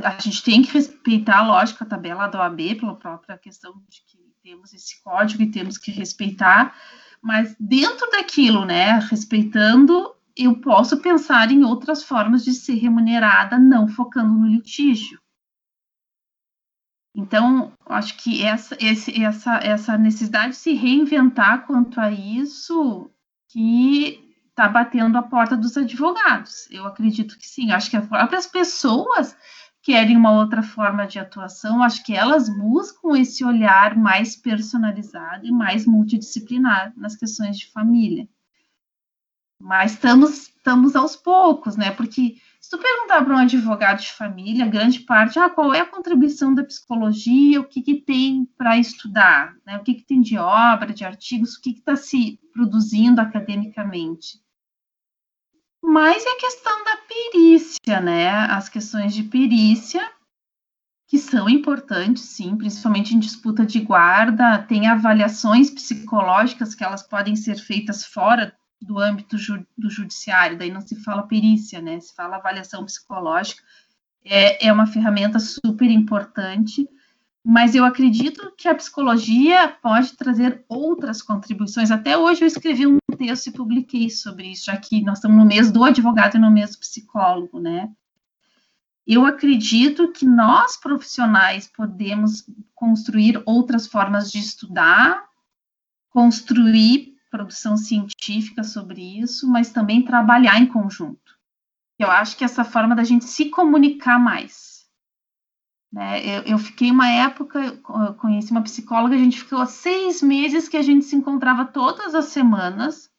[0.04, 4.18] a gente tem que respeitar, lógico, a tabela da OAB, pela própria questão de que
[4.42, 6.76] temos esse código e temos que respeitar,
[7.22, 13.88] mas dentro daquilo, né, respeitando, eu posso pensar em outras formas de ser remunerada, não
[13.88, 15.18] focando no litígio.
[17.14, 23.10] Então, acho que essa, esse, essa, essa necessidade de se reinventar quanto a isso
[23.48, 26.70] que está batendo a porta dos advogados.
[26.70, 27.72] Eu acredito que sim.
[27.72, 29.36] Acho que as próprias pessoas
[29.82, 31.82] querem uma outra forma de atuação.
[31.82, 38.28] Acho que elas buscam esse olhar mais personalizado e mais multidisciplinar nas questões de família.
[39.60, 41.90] Mas estamos, estamos aos poucos, né?
[41.90, 45.86] Porque se tu perguntar para um advogado de família, grande parte, ah, qual é a
[45.86, 49.76] contribuição da psicologia, o que, que tem para estudar, né?
[49.76, 54.40] o que, que tem de obra, de artigos, o que está se produzindo academicamente.
[55.82, 58.28] Mas é a questão da perícia, né?
[58.28, 60.06] As questões de perícia,
[61.08, 67.34] que são importantes, sim, principalmente em disputa de guarda, tem avaliações psicológicas que elas podem
[67.34, 72.00] ser feitas fora do âmbito ju do judiciário, daí não se fala perícia, né?
[72.00, 73.62] Se fala avaliação psicológica.
[74.24, 76.88] É, é uma ferramenta super importante,
[77.42, 81.90] mas eu acredito que a psicologia pode trazer outras contribuições.
[81.90, 85.46] Até hoje eu escrevi um texto e publiquei sobre isso, já que nós estamos no
[85.46, 87.90] mês do advogado e no mês do psicólogo, né?
[89.06, 95.24] Eu acredito que nós profissionais podemos construir outras formas de estudar,
[96.10, 101.38] construir produção científica sobre isso, mas também trabalhar em conjunto.
[101.98, 104.86] Eu acho que essa forma da gente se comunicar mais.
[105.92, 106.24] Né?
[106.24, 107.76] Eu, eu, fiquei uma época,
[108.18, 112.26] conheci uma psicóloga, a gente ficou seis meses que a gente se encontrava todas as
[112.26, 113.10] semanas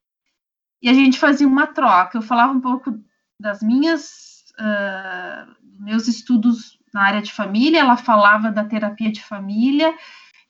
[0.82, 2.18] e a gente fazia uma troca.
[2.18, 2.98] Eu falava um pouco
[3.40, 9.94] das minhas, uh, meus estudos na área de família, ela falava da terapia de família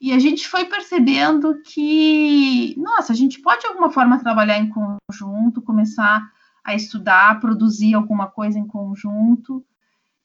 [0.01, 4.67] e a gente foi percebendo que, nossa, a gente pode de alguma forma trabalhar em
[4.67, 6.27] conjunto, começar
[6.63, 9.63] a estudar, produzir alguma coisa em conjunto.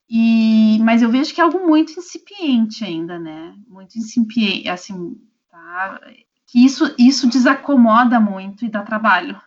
[0.08, 3.54] E, mas eu vejo que é algo muito incipiente ainda, né?
[3.68, 5.20] Muito incipiente, assim,
[5.50, 6.00] tá?
[6.46, 9.38] Que isso, isso desacomoda muito e dá trabalho.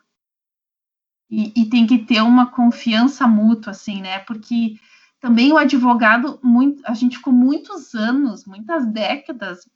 [1.28, 4.20] E, e tem que ter uma confiança mútua, assim, né?
[4.20, 4.76] Porque
[5.20, 9.68] também o advogado, muito, a gente ficou muitos anos, muitas décadas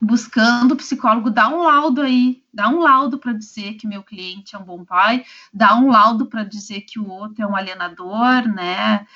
[0.00, 4.56] buscando o psicólogo dar um laudo aí, dar um laudo para dizer que meu cliente
[4.56, 8.48] é um bom pai, dar um laudo para dizer que o outro é um alienador,
[8.48, 9.06] né?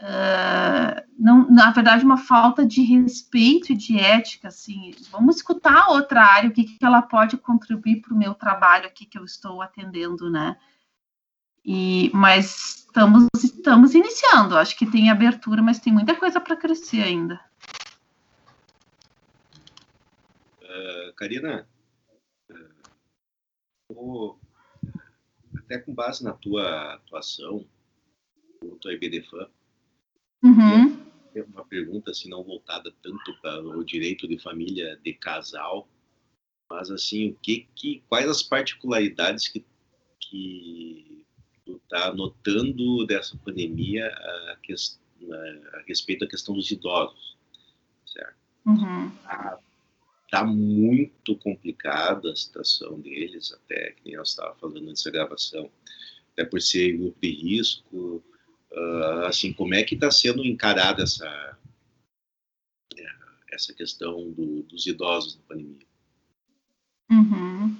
[0.00, 5.90] Uh, não, na verdade, uma falta de respeito e de ética, assim, vamos escutar a
[5.90, 9.24] outra área, o que, que ela pode contribuir para o meu trabalho aqui que eu
[9.24, 10.56] estou atendendo, né?
[11.64, 17.02] E, mas estamos, estamos iniciando, acho que tem abertura, mas tem muita coisa para crescer
[17.02, 17.40] ainda.
[21.16, 21.68] Karina,
[25.56, 27.66] até com base na tua atuação,
[28.62, 29.48] junto à IBDFAM,
[30.42, 31.06] uhum.
[31.34, 35.88] é uma pergunta assim, não voltada tanto para o direito de família de casal,
[36.70, 39.64] mas assim, o que, que quais as particularidades que,
[40.20, 41.24] que
[41.64, 47.36] tu está notando dessa pandemia a, que, a, a, respeito da questão dos idosos,
[48.06, 48.36] certo?
[48.66, 49.10] Uhum.
[49.24, 49.58] A,
[50.28, 55.70] Está muito complicada a situação deles, até que nem eu estava falando antes da gravação,
[56.32, 58.22] até por ser grupo de risco.
[58.70, 61.58] Uh, assim, como é que está sendo encarada essa,
[62.94, 63.06] é,
[63.50, 65.86] essa questão do, dos idosos na pandemia?
[67.10, 67.74] Uhum.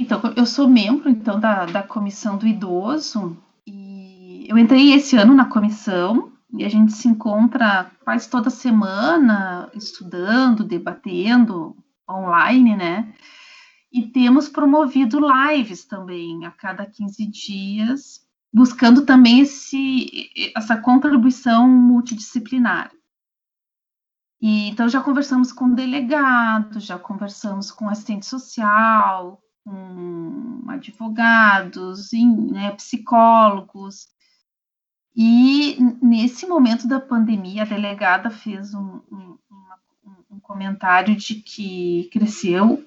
[0.00, 5.32] Então, eu sou membro então da, da comissão do idoso e eu entrei esse ano
[5.32, 11.76] na comissão e a gente se encontra quase toda semana estudando, debatendo
[12.08, 13.14] online, né?
[13.92, 18.20] E temos promovido lives também a cada 15 dias,
[18.52, 22.90] buscando também esse, essa contribuição multidisciplinar.
[24.40, 34.06] E, então, já conversamos com delegados, já conversamos com assistente social, com advogados, né, psicólogos.
[35.20, 39.38] E nesse momento da pandemia, a delegada fez um, um,
[40.30, 42.86] um comentário de que cresceu,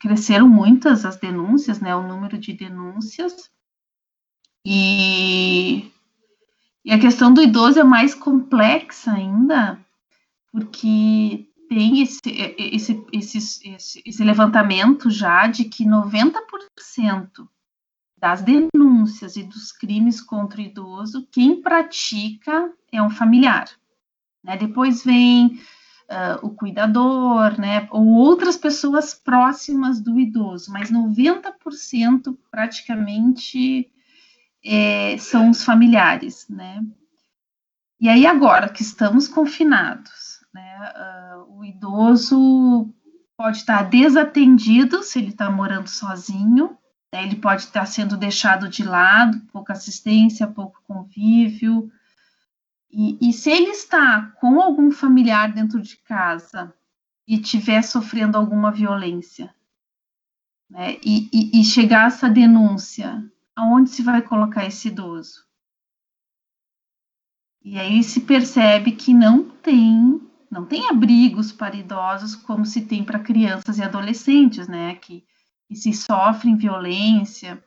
[0.00, 3.48] cresceram muitas as denúncias, né, o número de denúncias.
[4.66, 5.88] E,
[6.84, 9.78] e a questão do idoso é mais complexa ainda,
[10.50, 12.20] porque tem esse,
[12.58, 13.38] esse, esse,
[13.72, 17.48] esse, esse levantamento já de que 90%
[18.20, 23.68] das denúncias e dos crimes contra o idoso, quem pratica é um familiar.
[24.42, 24.56] Né?
[24.56, 25.60] Depois vem
[26.08, 27.88] uh, o cuidador, né?
[27.90, 33.90] ou outras pessoas próximas do idoso, mas 90% praticamente
[34.64, 36.46] é, são os familiares.
[36.48, 36.84] Né?
[38.00, 40.92] E aí, agora que estamos confinados, né?
[40.94, 42.94] Uh, o idoso
[43.36, 46.78] pode estar desatendido se ele está morando sozinho?
[47.12, 51.90] Ele pode estar sendo deixado de lado, pouca assistência, pouco convívio.
[52.90, 56.74] E, e se ele está com algum familiar dentro de casa
[57.26, 59.54] e estiver sofrendo alguma violência,
[60.68, 60.96] né?
[61.04, 63.24] e, e, e chegar essa denúncia,
[63.56, 65.46] aonde se vai colocar esse idoso?
[67.62, 73.04] E aí se percebe que não tem não tem abrigos para idosos como se tem
[73.04, 75.22] para crianças e adolescentes, né, que,
[75.68, 77.62] que se sofrem violência.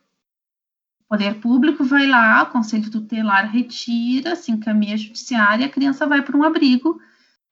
[1.02, 6.08] O poder público vai lá, o conselho tutelar retira, se encaminha a judiciária, a criança
[6.08, 7.00] vai para um abrigo.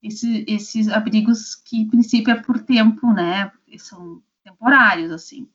[0.01, 5.47] Esse, esses abrigos que, em princípio, é por tempo, né, são temporários, assim.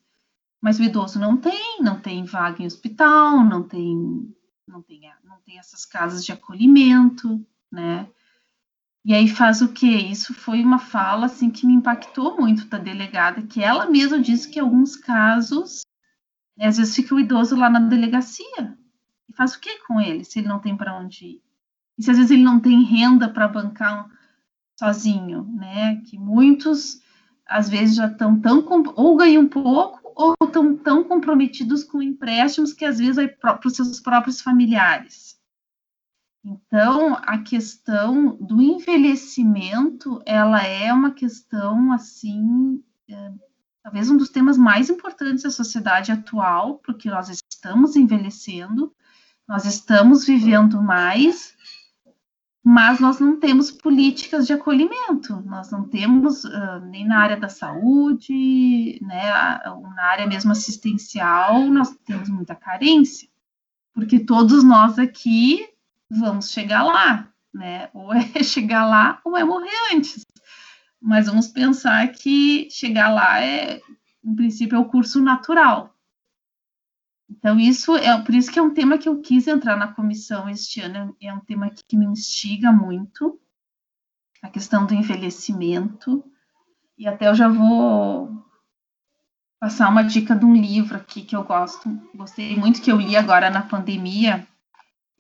[0.60, 4.34] Mas o idoso não tem, não tem vaga em hospital, não tem,
[4.66, 8.08] não tem, não tem essas casas de acolhimento, né?
[9.04, 9.86] E aí faz o quê?
[9.86, 14.48] Isso foi uma fala assim que me impactou muito da delegada, que ela mesma disse
[14.48, 15.82] que em alguns casos,
[16.56, 18.78] né, às vezes fica o idoso lá na delegacia.
[19.28, 21.42] E faz o quê com ele, se ele não tem para onde ir?
[21.98, 24.08] E se às vezes ele não tem renda para bancar
[24.78, 25.96] sozinho, né?
[26.06, 27.02] Que muitos
[27.46, 28.64] às vezes já estão tão
[28.96, 33.74] ou ganham pouco ou estão tão comprometidos com empréstimos que às vezes é para os
[33.74, 35.38] seus próprios familiares.
[36.44, 43.32] Então, a questão do envelhecimento, ela é uma questão, assim, é,
[43.82, 48.94] talvez um dos temas mais importantes da sociedade atual, porque nós estamos envelhecendo,
[49.48, 51.54] nós estamos vivendo mais,
[52.62, 57.48] mas nós não temos políticas de acolhimento, nós não temos uh, nem na área da
[57.48, 59.30] saúde, né,
[59.96, 63.28] na área mesmo assistencial, nós temos muita carência,
[63.92, 65.73] porque todos nós aqui
[66.10, 67.88] vamos chegar lá, né?
[67.92, 70.24] Ou é chegar lá ou é morrer antes.
[71.00, 73.80] Mas vamos pensar que chegar lá é,
[74.24, 75.94] em princípio, é o curso natural.
[77.28, 80.48] Então, isso é por isso que é um tema que eu quis entrar na comissão
[80.48, 83.38] este ano, é um tema que me instiga muito,
[84.42, 86.24] a questão do envelhecimento.
[86.96, 88.44] E até eu já vou
[89.58, 93.16] passar uma dica de um livro aqui que eu gosto, gostei muito que eu li
[93.16, 94.46] agora na pandemia,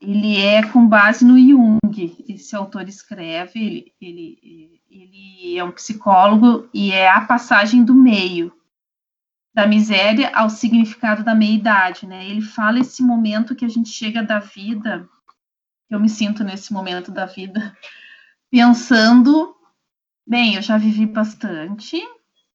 [0.06, 2.24] ele é com base no Jung.
[2.28, 8.52] Esse autor escreve, ele, ele, ele é um psicólogo e é a passagem do meio,
[9.54, 12.28] da miséria ao significado da meia-idade, né?
[12.28, 15.08] Ele fala esse momento que a gente chega da vida,
[15.88, 17.76] eu me sinto nesse momento da vida,
[18.50, 19.56] pensando,
[20.26, 22.02] bem, eu já vivi bastante,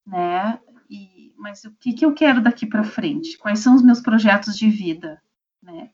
[0.06, 0.60] né?
[0.90, 3.38] E, mas o que, que eu quero daqui para frente?
[3.38, 5.22] Quais são os meus projetos de vida,
[5.64, 5.90] né?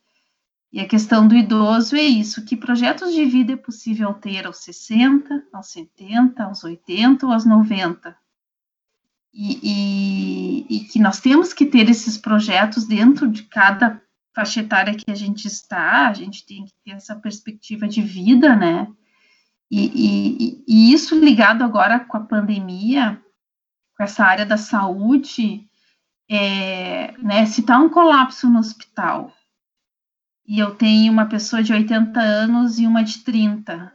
[0.71, 4.57] E a questão do idoso é isso: que projetos de vida é possível ter aos
[4.57, 8.15] 60, aos 70, aos 80 ou aos 90?
[9.33, 14.01] E, e, e, que nós temos que ter esses projetos dentro de cada
[14.33, 18.55] faixa etária que a gente está, a gente tem que ter essa perspectiva de vida,
[18.55, 18.87] né?
[19.69, 23.21] E, e isso ligado agora com a pandemia,
[23.97, 25.67] com essa área da saúde,
[26.29, 29.33] é, né, se está um colapso no hospital,
[30.47, 33.93] e eu tenho uma pessoa de 80 anos e uma de 30.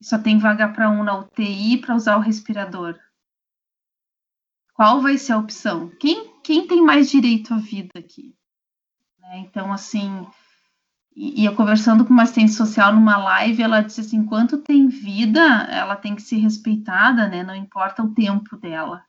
[0.00, 2.98] E só tem vaga para um na UTI para usar o respirador.
[4.74, 5.90] Qual vai ser a opção?
[6.00, 8.34] Quem, quem tem mais direito à vida aqui?
[9.20, 9.38] Né?
[9.40, 10.26] Então, assim,
[11.14, 14.88] e, e, eu conversando com uma assistente social numa live, ela disse assim: enquanto tem
[14.88, 15.40] vida,
[15.70, 17.42] ela tem que ser respeitada, né?
[17.42, 19.04] Não importa o tempo dela.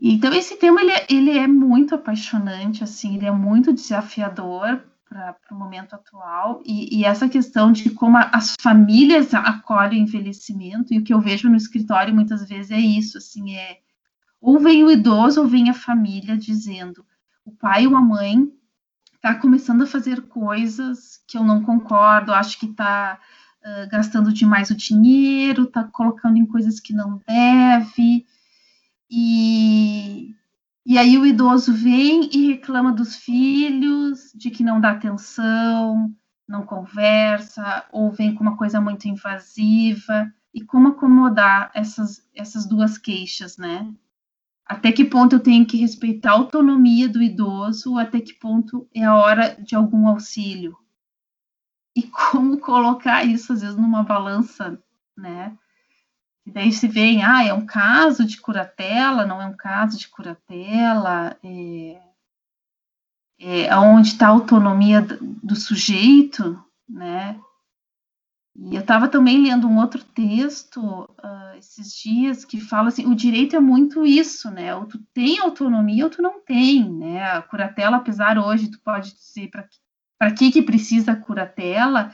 [0.00, 5.36] Então, esse tema ele é, ele é muito apaixonante, assim, ele é muito desafiador, para
[5.50, 6.62] o momento atual.
[6.64, 11.14] E, e, essa questão de como a, as famílias acolhem o envelhecimento e o que
[11.14, 13.78] eu vejo no escritório muitas vezes é isso assim é
[14.40, 17.04] ou vem o idoso ou vem a família dizendo
[17.44, 18.52] o pai ou a mãe
[19.14, 23.18] está começando a fazer coisas que eu não concordo acho que está
[23.62, 28.26] uh, gastando demais o dinheiro está colocando em coisas que não deve
[29.10, 30.34] e
[30.90, 36.10] e aí o idoso vem e reclama dos filhos, de que não dá atenção,
[36.48, 40.32] não conversa, ou vem com uma coisa muito invasiva.
[40.54, 43.92] E como acomodar essas, essas duas queixas, né?
[44.64, 49.04] Até que ponto eu tenho que respeitar a autonomia do idoso, até que ponto é
[49.04, 50.74] a hora de algum auxílio.
[51.94, 54.82] E como colocar isso, às vezes, numa balança,
[55.14, 55.54] né?
[56.48, 60.08] E daí se vê, ah, é um caso de curatela, não é um caso de
[60.08, 62.00] curatela, é,
[63.66, 67.38] é onde está a autonomia do, sujeito, né?
[68.56, 73.14] E eu estava também lendo um outro texto uh, esses dias que fala assim, o
[73.14, 74.74] direito é muito isso, né?
[74.74, 77.30] Ou tu tem autonomia ou tu não tem, né?
[77.30, 79.50] A curatela, apesar hoje, tu pode dizer
[80.18, 82.10] para que que precisa a curatela,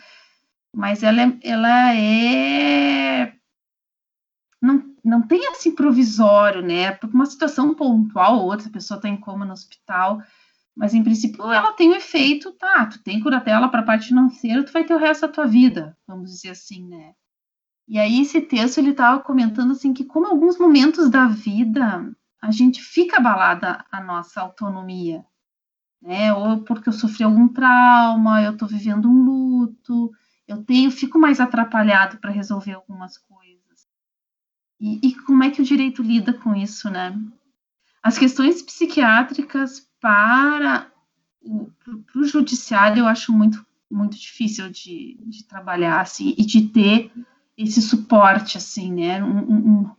[0.75, 3.44] mas ela é, ela é
[5.05, 6.93] não, tem assim provisório, né?
[6.93, 10.23] Porque uma situação pontual ou outra, a pessoa está em coma no hospital,
[10.77, 12.87] mas em princípio ela tem o um efeito, tá?
[12.87, 15.97] Tu tem curatela para a parte financeira, tu vai ter o resto da tua vida,
[16.07, 17.15] vamos dizer assim, né?
[17.87, 22.51] E aí esse texto ele estava comentando assim que como alguns momentos da vida a
[22.51, 25.25] gente fica abalada a nossa autonomia,
[26.01, 26.33] né?
[26.33, 30.11] Ou porque eu sofri algum trauma, eu estou vivendo um luto,
[30.49, 33.54] eu tenho, fico mais atrapalhado para resolver algumas coisas.
[34.85, 37.19] E, e como é que o direito lida com isso, né?
[38.03, 40.93] As questões psiquiátricas para
[41.41, 41.71] o,
[42.15, 47.11] o judiciário eu acho muito, muito difícil de, de trabalhar, assim, e de ter
[47.57, 49.25] esse suporte, assim, né?
[49.25, 49.91] Um, um,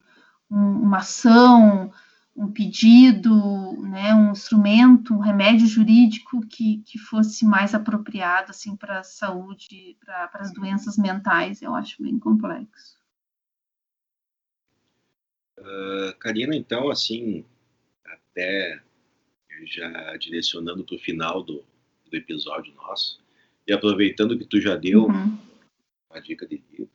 [0.51, 1.91] uma ação,
[2.35, 8.99] um pedido, né, um instrumento, um remédio jurídico que, que fosse mais apropriado assim para
[8.99, 13.03] a saúde, para as doenças mentais, eu acho bem complexo.
[15.57, 17.45] Uh, Karina, então, assim,
[18.03, 18.79] até
[19.65, 21.63] já direcionando para o final do,
[22.09, 23.23] do, episódio nosso,
[23.65, 25.37] e aproveitando que tu já deu uhum.
[26.09, 26.91] uma dica de livro,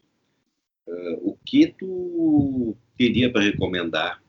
[0.87, 4.23] uh, o que tu teria para recomendar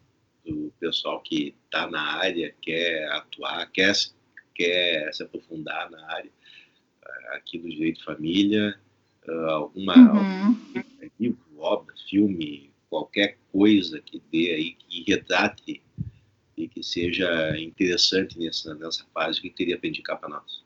[0.45, 3.93] do pessoal que está na área, quer atuar, quer,
[4.55, 6.31] quer se aprofundar na área
[7.03, 8.79] uh, aqui do direito de família,
[9.49, 10.57] alguma, uhum.
[10.75, 15.81] algum livro, obra, filme, qualquer coisa que dê aí, que retrate
[16.57, 20.65] e que seja interessante nessa, nessa fase, que teria para indicar para nós?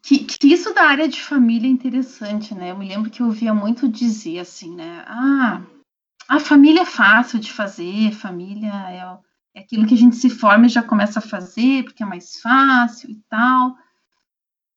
[0.00, 2.70] Que, que, isso da área de família é interessante, né?
[2.70, 5.02] Eu me lembro que eu ouvia muito dizer assim, né?
[5.08, 5.66] Ah,
[6.28, 10.66] a família é fácil de fazer, família é, é aquilo que a gente se forma
[10.66, 13.70] e já começa a fazer, porque é mais fácil e tal.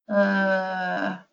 [0.09, 1.27] Uh,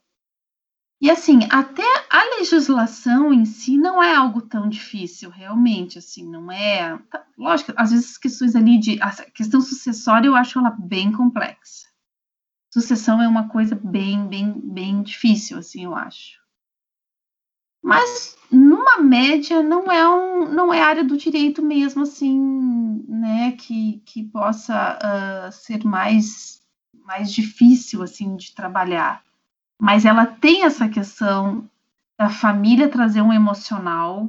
[1.01, 6.51] e assim, até a legislação em si não é algo tão difícil, realmente, assim, não
[6.51, 6.99] é.
[7.11, 9.01] Tá, lógico, às vezes as questões ali de.
[9.03, 11.89] A questão sucessória eu acho ela bem complexa.
[12.73, 16.43] Sucessão é uma coisa bem, bem, bem difícil, assim, eu acho.
[17.83, 24.03] Mas numa média não é um, não é área do direito mesmo, assim, né, que,
[24.07, 26.63] que possa uh, ser mais,
[27.05, 29.23] mais difícil, assim, de trabalhar
[29.81, 31.69] mas ela tem essa questão
[32.19, 34.25] da família trazer um emocional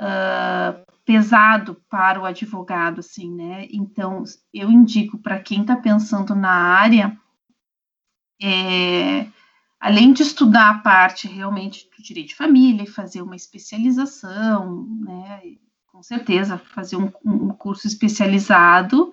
[0.00, 3.66] uh, pesado para o advogado, assim, né?
[3.70, 7.18] Então, eu indico para quem está pensando na área,
[8.40, 9.26] é,
[9.80, 15.42] além de estudar a parte realmente do direito de família e fazer uma especialização, né?
[15.88, 19.12] Com certeza, fazer um, um curso especializado,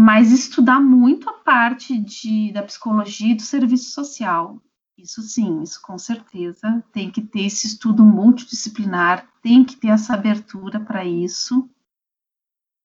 [0.00, 4.62] mas estudar muito a parte de, da psicologia e do serviço social.
[4.96, 6.84] Isso sim, isso com certeza.
[6.92, 11.68] Tem que ter esse estudo multidisciplinar, tem que ter essa abertura para isso.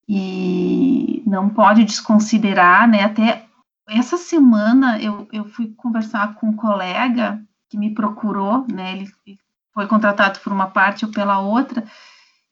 [0.10, 3.04] E não pode desconsiderar, né?
[3.04, 3.46] Até
[3.88, 7.40] essa semana eu, eu fui conversar com um colega
[7.70, 8.94] que me procurou, né?
[8.94, 9.08] Ele
[9.72, 11.86] foi contratado por uma parte ou pela outra,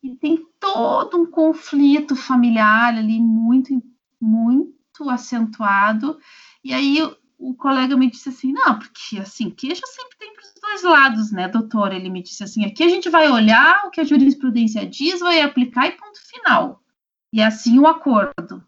[0.03, 3.74] e tem todo um conflito familiar ali muito
[4.22, 6.19] muito acentuado.
[6.63, 7.01] E aí
[7.38, 11.32] o, colega me disse assim: não, porque assim, queixa sempre tem para os dois lados,
[11.32, 11.91] né, doutor?
[11.91, 15.41] Ele me disse assim: aqui a gente vai olhar o que a jurisprudência diz, vai
[15.41, 16.82] aplicar e ponto final.
[17.34, 18.63] E é assim o acordo.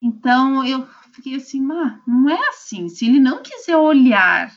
[0.00, 2.88] Então eu fiquei assim, ah, não é assim.
[2.88, 4.56] Se ele não quiser olhar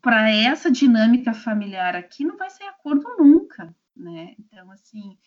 [0.00, 4.34] para essa dinâmica familiar aqui, não vai ser acordo nunca, né?
[4.38, 5.18] Então, assim,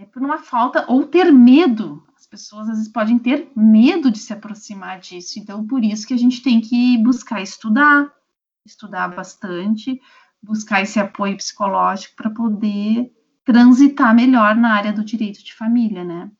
[0.00, 2.02] é por uma falta, ou ter medo.
[2.16, 5.38] As pessoas às vezes podem ter medo de se aproximar disso.
[5.38, 8.12] Então, por isso que a gente tem que buscar estudar,
[8.64, 10.00] estudar bastante,
[10.42, 13.12] buscar esse apoio psicológico para poder
[13.44, 16.30] transitar melhor na área do direito de família, né?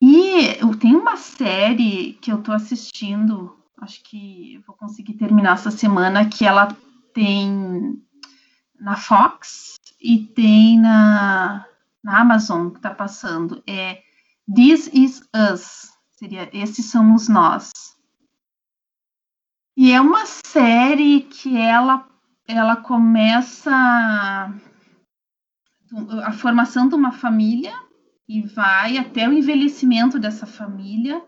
[0.00, 5.70] E eu tenho uma série que eu estou assistindo, acho que vou conseguir terminar essa
[5.70, 6.76] semana, que ela
[7.14, 8.00] tem
[8.78, 9.76] na Fox
[10.06, 11.66] e tem na,
[12.00, 13.60] na Amazon que está passando.
[13.66, 14.00] É
[14.54, 17.72] This Is Us, seria Esses Somos Nós.
[19.76, 22.06] E é uma série que ela,
[22.46, 23.72] ela começa
[26.24, 27.74] a formação de uma família
[28.28, 31.20] e vai até o envelhecimento dessa família.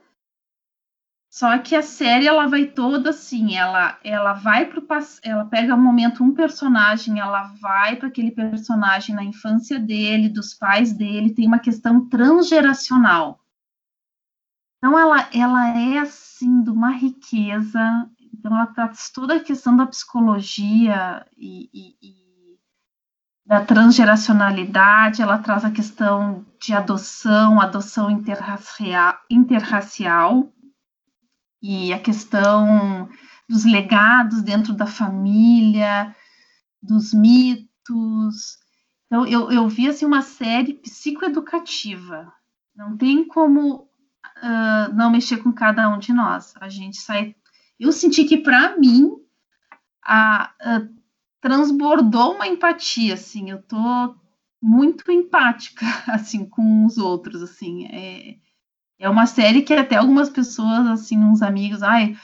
[1.39, 4.84] Só que a série ela vai toda assim, ela ela vai pro
[5.22, 10.53] ela pega um momento um personagem, ela vai para aquele personagem na infância dele, dos
[10.53, 13.39] pais dele, tem uma questão transgeracional.
[14.78, 19.86] Então ela ela é assim de uma riqueza, então ela traz toda a questão da
[19.86, 22.59] psicologia e, e, e
[23.47, 30.53] da transgeracionalidade, ela traz a questão de adoção, adoção interracial, interracial
[31.62, 33.09] e a questão
[33.48, 36.14] dos legados dentro da família,
[36.82, 38.59] dos mitos.
[39.06, 42.32] Então, eu, eu vi assim, uma série psicoeducativa.
[42.76, 43.88] Não tem como
[44.42, 46.54] uh, não mexer com cada um de nós.
[46.61, 47.34] A gente sai.
[47.80, 49.12] Eu senti que, para mim,
[50.04, 50.88] a, a
[51.40, 54.16] transbordou uma empatia, assim, eu tô
[54.61, 58.36] muito empática, assim, com os outros, assim, é,
[58.99, 62.16] é uma série que até algumas pessoas, assim, uns amigos, ai,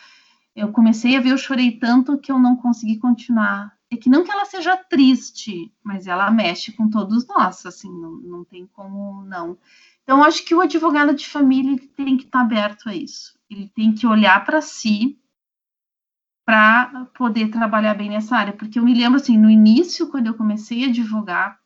[0.56, 3.72] eu comecei a ver, eu chorei tanto que eu não consegui continuar.
[3.90, 8.12] É que não que ela seja triste, mas ela mexe com todos nós, assim, não,
[8.16, 9.56] não tem como não.
[10.02, 13.38] Então, acho que o advogado de família tem que estar aberto a isso.
[13.48, 15.18] Ele tem que olhar para si,
[16.44, 18.52] para poder trabalhar bem nessa área.
[18.52, 21.58] Porque eu me lembro, assim, no início, quando eu comecei a advogar,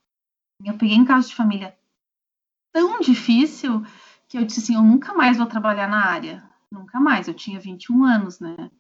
[0.64, 1.76] eu peguei em caso de família
[2.72, 3.84] tão difícil
[4.29, 6.49] que eu disse assim: eu nunca mais vou trabalhar na área.
[6.70, 7.26] Nunca mais.
[7.26, 8.70] Eu tinha 21 anos, né?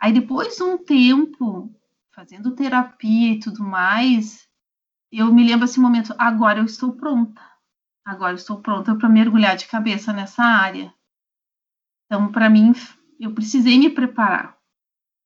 [0.00, 1.72] Aí depois de um tempo,
[2.12, 4.48] fazendo terapia e tudo mais,
[5.10, 7.42] eu me lembro esse momento: agora eu estou pronta.
[8.04, 10.92] Agora eu estou pronta para mergulhar de cabeça nessa área.
[12.06, 12.72] Então, para mim,
[13.20, 14.58] eu precisei me preparar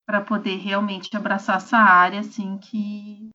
[0.07, 3.31] para poder realmente abraçar essa área, assim, que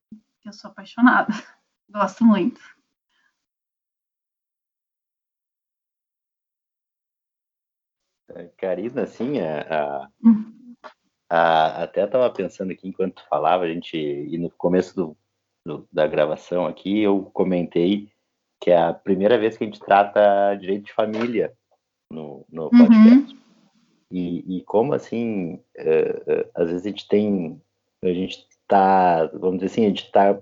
[0.46, 1.34] eu sou apaixonada.
[1.90, 2.62] Gosto muito.
[8.58, 10.76] Karina, assim, a, a, uhum.
[11.30, 15.18] a, até estava pensando aqui enquanto falava, a gente, e no começo do,
[15.66, 18.12] do, da gravação aqui, eu comentei
[18.62, 21.52] que é a primeira vez que a gente trata direito de família
[22.12, 22.70] no, no uhum.
[22.70, 23.34] podcast.
[23.34, 23.42] Uhum.
[24.12, 27.62] E, e como assim, uh, uh, às vezes a gente tem,
[28.04, 30.40] a gente está, vamos dizer assim, a gente está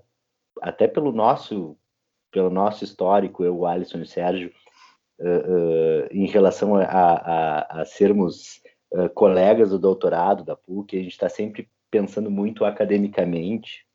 [0.61, 1.77] até pelo nosso,
[2.31, 4.51] pelo nosso histórico, eu, o Alisson e o Sérgio,
[5.19, 8.61] uh, em relação a, a, a sermos
[9.13, 13.85] colegas do doutorado da PUC, a gente está sempre pensando muito academicamente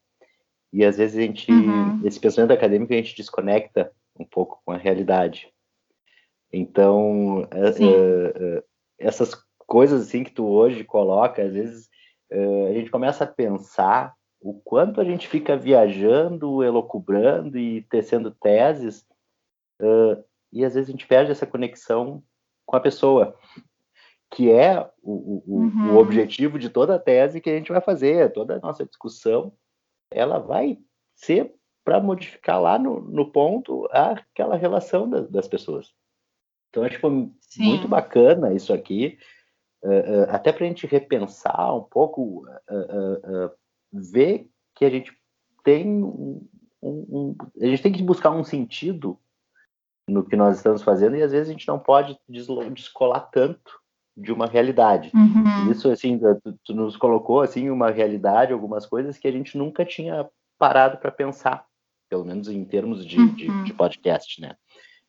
[0.73, 2.01] e às vezes a gente, uhum.
[2.05, 5.53] esse pensamento acadêmico a gente desconecta um pouco com a realidade.
[6.53, 7.49] Então,
[8.99, 11.89] essas coisas assim que tu hoje coloca, às vezes
[12.33, 18.31] uh, a gente começa a pensar o quanto a gente fica viajando, elocubrando e tecendo
[18.31, 19.07] teses,
[19.81, 20.23] uh,
[20.55, 22.23] e às vezes a gente perde essa conexão
[22.65, 23.37] com a pessoa,
[24.31, 25.95] que é o, o, uhum.
[25.95, 29.53] o objetivo de toda a tese que a gente vai fazer, toda a nossa discussão,
[30.11, 30.79] ela vai
[31.17, 31.53] ser
[31.85, 35.93] para modificar lá no, no, ponto aquela relação das, das pessoas.
[36.71, 37.65] Então, acho que foi Sim.
[37.65, 39.19] muito bacana isso aqui.
[39.83, 43.51] Uh, até para a gente repensar um pouco, uh,
[43.93, 45.13] ver que a gente
[45.63, 46.49] tem um,
[46.83, 49.19] um, a gente tem que buscar um sentido
[50.09, 53.81] no que nós estamos fazendo e às vezes a gente não pode descolar tanto
[54.17, 55.11] de uma realidade.
[55.15, 55.71] Uhum.
[55.71, 59.85] Isso assim, tu, tu, nos colocou assim uma realidade, algumas coisas que a gente nunca
[59.85, 60.29] tinha
[60.59, 61.67] parado para pensar,
[62.09, 63.35] pelo menos em termos de, uhum.
[63.35, 64.57] de, de, podcast, né?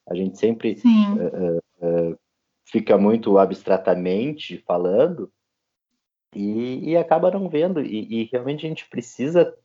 [0.10, 2.20] A gente sempre uh, uh,
[2.66, 5.32] fica muito abstratamente falando
[6.34, 7.82] e, e acaba não vendo.
[7.82, 9.56] E, e, realmente a gente precisa,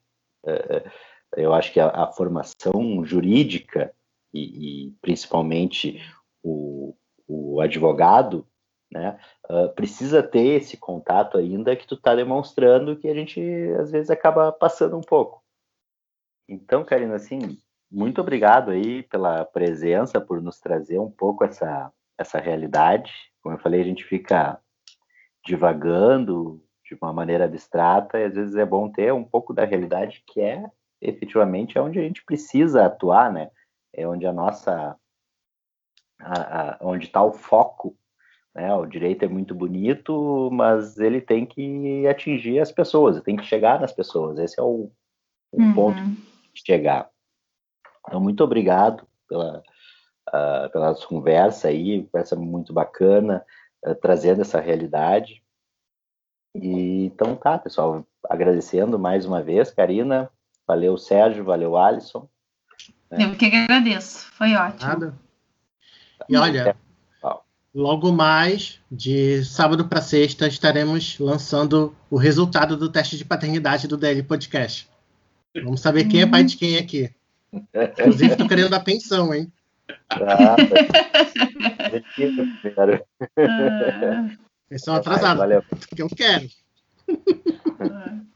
[0.44, 0.84] é,
[1.36, 3.92] eu acho que a, a formação jurídica
[4.32, 6.00] e, e, principalmente
[6.42, 6.94] o,
[7.26, 8.46] o advogado,
[8.92, 9.18] né,
[9.48, 13.40] uh, precisa ter esse contato ainda que tu está demonstrando que a gente
[13.78, 15.42] às vezes acaba passando um pouco.
[16.48, 17.58] Então, Karina, assim,
[17.90, 23.12] muito obrigado aí pela presença, por nos trazer um pouco essa, essa realidade.
[23.42, 24.60] Como eu falei, a gente fica
[25.46, 30.22] divagando de uma maneira abstrata e às vezes é bom ter um pouco da realidade
[30.26, 30.64] que é
[31.00, 33.50] efetivamente é onde a gente precisa atuar, né?
[33.92, 34.96] É onde a nossa
[36.20, 37.96] a, a, onde está o foco
[38.54, 38.74] né?
[38.74, 43.80] O direito é muito bonito, mas ele tem que atingir as pessoas, tem que chegar
[43.80, 44.38] nas pessoas.
[44.38, 44.90] Esse é o,
[45.52, 45.74] o uhum.
[45.74, 47.08] ponto de chegar.
[48.06, 49.62] Então, muito obrigado pela,
[50.28, 53.44] uh, pela nossa conversa aí, conversa muito bacana,
[53.86, 55.42] uh, trazendo essa realidade.
[56.54, 60.28] E, então tá, pessoal, agradecendo mais uma vez, Karina,
[60.66, 62.28] valeu Sérgio, valeu Alisson.
[63.10, 63.24] Né?
[63.24, 64.88] Eu que agradeço, foi ótimo.
[64.88, 65.14] Nada.
[66.28, 66.76] E olha,
[67.72, 73.96] Logo mais, de sábado para sexta, estaremos lançando o resultado do teste de paternidade do
[73.96, 74.90] DL Podcast.
[75.54, 77.14] Vamos saber quem é pai de quem aqui.
[77.52, 79.52] Inclusive, estou querendo dar pensão, hein?
[80.10, 80.56] Ah,
[84.68, 85.36] pensão atrasada.
[85.36, 85.62] Valeu.
[85.94, 86.48] Que eu quero.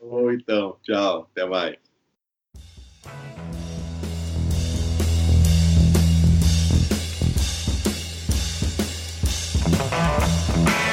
[0.00, 0.76] Bom, então.
[0.84, 1.28] Tchau.
[1.32, 1.76] Até mais.
[3.04, 3.36] Thank
[10.86, 10.91] you.